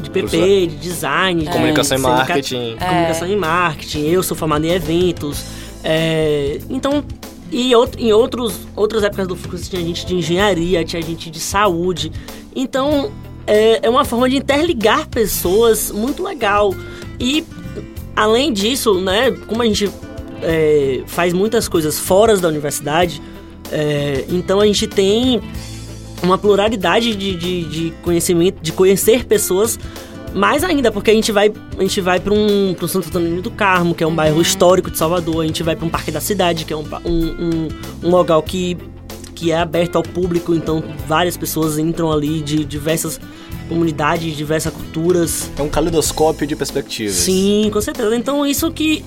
De 0.00 0.10
PP, 0.10 0.66
de 0.66 0.76
design, 0.76 1.44
de 1.44 1.50
comunicação 1.50 1.98
e 1.98 2.00
marketing. 2.00 2.76
comunicação 2.76 3.28
e 3.28 3.36
marketing, 3.36 4.06
eu 4.06 4.22
sou 4.22 4.36
formado 4.36 4.64
em 4.64 4.70
eventos. 4.70 5.44
é, 5.84 6.58
então, 6.68 7.04
e 7.52 7.72
em 7.98 8.12
outros, 8.12 8.60
outras 8.76 9.02
épocas 9.02 9.26
do 9.26 9.34
Fux 9.34 9.68
tinha 9.68 9.82
gente 9.82 10.06
de 10.06 10.14
engenharia, 10.14 10.84
tinha 10.84 11.02
gente 11.02 11.28
de 11.30 11.40
saúde. 11.40 12.12
Então, 12.54 13.10
é, 13.46 13.80
é 13.82 13.90
uma 13.90 14.04
forma 14.04 14.28
de 14.30 14.36
interligar 14.36 15.08
pessoas 15.08 15.90
muito 15.90 16.22
legal. 16.22 16.72
E, 17.18 17.44
além 18.14 18.52
disso, 18.52 19.00
né, 19.00 19.32
como 19.48 19.62
a 19.62 19.66
gente 19.66 19.90
é, 20.42 21.02
faz 21.06 21.32
muitas 21.32 21.66
coisas 21.66 21.98
fora 21.98 22.36
da 22.36 22.46
universidade, 22.46 23.20
é, 23.72 24.24
então 24.28 24.60
a 24.60 24.66
gente 24.66 24.86
tem 24.86 25.40
uma 26.22 26.38
pluralidade 26.38 27.14
de, 27.14 27.34
de, 27.34 27.64
de 27.64 27.90
conhecimento, 28.02 28.60
de 28.60 28.72
conhecer 28.72 29.24
pessoas 29.24 29.78
mais 30.34 30.62
ainda, 30.62 30.92
porque 30.92 31.10
a 31.10 31.14
gente 31.14 31.32
vai, 31.32 31.52
a 31.76 31.82
gente 31.82 32.00
vai 32.00 32.20
para 32.20 32.32
um 32.32 32.74
pro 32.74 32.86
Santo 32.86 33.08
Antônio 33.08 33.42
do 33.42 33.50
Carmo, 33.50 33.94
que 33.94 34.04
é 34.04 34.06
um 34.06 34.14
bairro 34.14 34.40
histórico 34.40 34.90
de 34.90 34.96
Salvador, 34.96 35.42
a 35.42 35.46
gente 35.46 35.62
vai 35.62 35.74
para 35.74 35.84
um 35.84 35.88
parque 35.88 36.10
da 36.10 36.20
cidade, 36.20 36.64
que 36.64 36.72
é 36.72 36.76
um, 36.76 36.84
um, 37.04 37.10
um, 37.10 37.68
um 38.04 38.10
local 38.10 38.42
que, 38.42 38.76
que 39.34 39.50
é 39.50 39.58
aberto 39.58 39.96
ao 39.96 40.02
público, 40.02 40.54
então 40.54 40.84
várias 41.08 41.36
pessoas 41.36 41.78
entram 41.78 42.12
ali 42.12 42.40
de 42.40 42.64
diversas 42.64 43.20
comunidades, 43.68 44.36
diversas 44.36 44.72
culturas. 44.72 45.50
É 45.56 45.62
um 45.62 45.68
calidoscópio 45.68 46.46
de 46.46 46.54
perspectivas. 46.54 47.14
Sim, 47.14 47.70
com 47.72 47.80
certeza. 47.80 48.14
Então 48.14 48.46
isso 48.46 48.70
que 48.70 49.04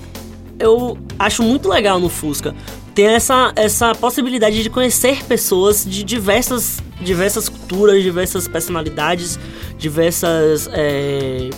eu 0.58 0.98
acho 1.18 1.42
muito 1.42 1.68
legal 1.68 1.98
no 1.98 2.08
Fusca. 2.08 2.54
Tem 2.94 3.06
essa, 3.06 3.52
essa 3.56 3.94
possibilidade 3.94 4.62
de 4.62 4.70
conhecer 4.70 5.24
pessoas 5.24 5.84
de 5.84 6.02
diversas, 6.02 6.78
diversas 7.04 7.48
culturas, 7.48 8.02
diversas 8.02 8.48
personalidades, 8.48 9.38
diversas. 9.78 10.68
É, 10.72 11.50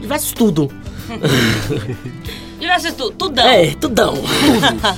diversos 0.00 0.32
tudo. 0.32 0.70
Diversos 2.58 2.92
tu, 2.92 3.10
tudão. 3.10 3.44
É, 3.48 3.74
tudão. 3.74 4.14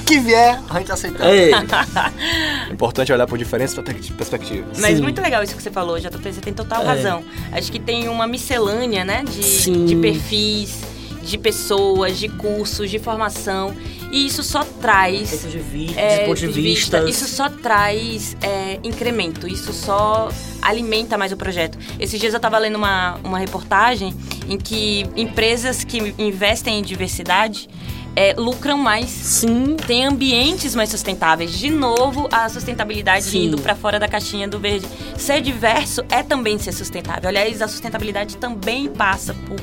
que 0.07 0.19
vier, 0.19 0.61
a 0.69 0.79
gente 0.79 0.93
aceita. 0.93 1.25
É. 1.25 1.51
É 1.51 2.69
importante 2.73 3.11
olhar 3.11 3.27
por 3.27 3.39
diferentes 3.39 3.75
perspect- 3.75 4.13
perspectivas. 4.13 4.79
Mas 4.81 4.99
Sim. 4.99 5.03
muito 5.03 5.21
legal 5.23 5.43
isso 5.43 5.57
que 5.57 5.63
você 5.63 5.71
falou, 5.71 5.99
JP, 5.99 6.33
você 6.33 6.41
tem 6.43 6.53
total 6.53 6.83
É. 6.83 6.87
razão. 6.87 7.25
Acho 7.53 7.73
que 7.73 7.79
tem 7.81 8.07
uma 8.09 8.27
miscelânea, 8.27 9.03
né, 9.03 9.25
de, 9.27 9.43
Sim. 9.43 9.87
de 9.87 9.97
perfis, 9.97 10.79
de 11.23 11.39
pessoas, 11.39 12.19
de 12.19 12.29
cursos, 12.29 12.91
de 12.91 12.99
formação. 12.99 13.75
E 14.15 14.27
isso 14.27 14.45
só 14.45 14.63
traz. 14.63 15.29
Pontos 15.29 15.51
de, 15.51 15.59
vi 15.59 15.93
é, 15.97 16.19
de 16.19 16.25
pontos 16.27 16.41
de, 16.41 16.47
vista. 16.47 17.03
Isso 17.11 17.27
só 17.27 17.49
traz 17.49 18.37
é, 18.41 18.79
incremento, 18.85 19.49
isso 19.49 19.73
só 19.73 20.29
alimenta 20.63 21.19
mais 21.19 21.33
o 21.33 21.37
projeto. 21.37 21.77
Esses 21.99 22.21
dias 22.21 22.33
eu 22.33 22.39
estava 22.39 22.57
lendo 22.59 22.77
uma, 22.77 23.17
uma 23.25 23.41
reportagem 23.41 24.15
em 24.49 24.57
que 24.57 25.05
empresas 25.17 25.83
que 25.83 26.15
investem 26.17 26.79
em 26.79 26.83
diversidade 26.83 27.69
é, 28.15 28.35
lucram 28.35 28.79
mais. 28.79 29.11
Sim. 29.11 29.75
Tem 29.85 30.07
ambientes 30.07 30.77
mais 30.77 30.91
sustentáveis. 30.91 31.59
De 31.59 31.69
novo, 31.69 32.29
a 32.31 32.49
sustentabilidade 32.49 33.25
Sim. 33.25 33.47
indo 33.47 33.61
para 33.61 33.75
fora 33.75 33.99
da 33.99 34.07
caixinha 34.07 34.47
do 34.47 34.61
verde. 34.61 34.87
Ser 35.19 35.41
diverso 35.41 36.05
é 36.09 36.23
também 36.23 36.57
ser 36.57 36.71
sustentável. 36.71 37.29
Aliás, 37.29 37.61
a 37.61 37.67
sustentabilidade 37.67 38.37
também 38.37 38.89
passa 38.89 39.35
por 39.35 39.61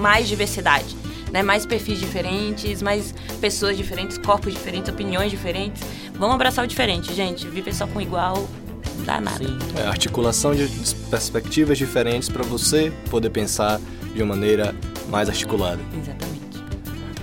mais 0.00 0.26
diversidade. 0.26 0.96
Né? 1.32 1.42
Mais 1.42 1.66
perfis 1.66 1.98
diferentes, 1.98 2.80
mais 2.82 3.14
pessoas 3.40 3.76
diferentes, 3.76 4.16
corpos 4.18 4.52
diferentes, 4.52 4.90
opiniões 4.90 5.30
diferentes. 5.30 5.82
Vamos 6.14 6.34
abraçar 6.34 6.64
o 6.64 6.68
diferente, 6.68 7.12
gente. 7.12 7.46
Viver 7.46 7.74
só 7.74 7.86
com 7.86 8.00
igual 8.00 8.48
não 8.96 9.04
dá 9.04 9.20
nada. 9.20 9.38
Sim. 9.38 9.58
É, 9.76 9.86
articulação 9.86 10.54
de 10.54 10.68
perspectivas 11.10 11.78
diferentes 11.78 12.28
para 12.28 12.42
você 12.42 12.92
poder 13.10 13.30
pensar 13.30 13.80
de 14.14 14.22
uma 14.22 14.34
maneira 14.34 14.74
mais 15.08 15.28
articulada. 15.28 15.80
Exatamente. 15.92 16.36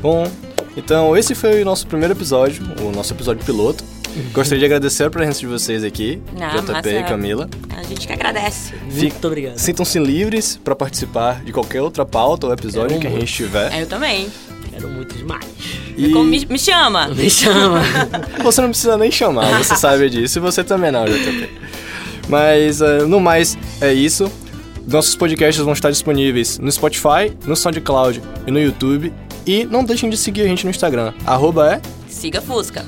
Bom, 0.02 0.30
então 0.78 1.16
esse 1.18 1.34
foi 1.34 1.62
o 1.62 1.66
nosso 1.66 1.88
primeiro 1.88 2.14
episódio, 2.14 2.64
o 2.82 2.92
nosso 2.92 3.14
episódio 3.14 3.44
piloto. 3.46 3.84
Gostaria 4.34 4.60
de 4.60 4.66
agradecer 4.66 5.04
a 5.04 5.10
presença 5.10 5.40
de 5.40 5.48
vocês 5.48 5.84
aqui, 5.84 6.22
Ah, 6.40 6.56
JP 6.58 6.90
e 6.90 7.04
Camila. 7.04 7.50
A 7.76 7.84
gente 7.84 8.06
que 8.06 8.14
agradece. 8.14 8.74
Muito 8.92 9.28
obrigado. 9.28 9.58
Sintam-se 9.58 10.00
livres 10.00 10.60
para 10.64 10.76
participar 10.76 11.44
de 11.44 11.52
qualquer 11.52 11.82
outra 11.82 12.06
pauta 12.06 12.48
ou 12.48 12.54
episódio 12.54 13.00
Quero 13.00 13.02
que 13.02 13.08
a 13.08 13.20
gente 13.20 13.34
tiver. 13.34 13.82
Eu 13.82 13.88
também. 13.88 14.28
Quero 14.72 14.90
muito 14.90 15.16
demais. 15.16 15.46
E 15.98 16.10
Como 16.12 16.26
me, 16.26 16.46
me 16.46 16.60
chama. 16.60 17.08
Me 17.14 17.30
chama. 17.30 17.82
você 18.44 18.62
não 18.62 18.70
precisa 18.70 18.98
nem 18.98 19.12
chamar, 19.12 19.64
você 19.64 19.76
sabe 19.76 20.10
disso, 20.10 20.40
e 20.40 20.42
você 20.42 20.64
também 20.64 20.92
não, 20.92 21.06
JP. 21.06 21.50
Mas, 22.28 22.82
eh, 22.82 23.04
no 23.06 23.20
mais, 23.20 23.58
é 23.82 23.94
isso. 23.94 24.32
Nossos 24.88 25.16
podcasts 25.16 25.64
vão 25.64 25.74
estar 25.74 25.90
disponíveis 25.90 26.58
no 26.60 26.72
Spotify, 26.72 27.32
no 27.46 27.56
SoundCloud 27.56 28.22
e 28.48 28.52
no 28.52 28.60
YouTube. 28.60 29.14
E 29.46 29.66
não 29.66 29.84
deixem 29.84 30.10
de 30.10 30.18
seguir 30.18 30.42
a 30.42 30.48
gente 30.48 30.64
no 30.64 30.70
Instagram. 30.72 31.14
Arroba 31.26 31.76
é. 31.76 31.82
Siga 32.08 32.42
Fusca. 32.42 32.86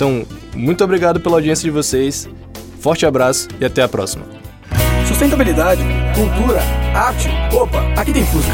Então, 0.00 0.26
muito 0.56 0.82
obrigado 0.82 1.20
pela 1.20 1.36
audiência 1.36 1.62
de 1.62 1.70
vocês. 1.70 2.26
Forte 2.80 3.04
abraço 3.04 3.48
e 3.60 3.66
até 3.66 3.82
a 3.82 3.88
próxima. 3.88 4.24
Sustentabilidade, 5.06 5.82
cultura, 6.14 6.62
arte. 6.94 7.28
Opa, 7.54 7.82
aqui 8.00 8.10
tem 8.10 8.24
Fusca. 8.24 8.50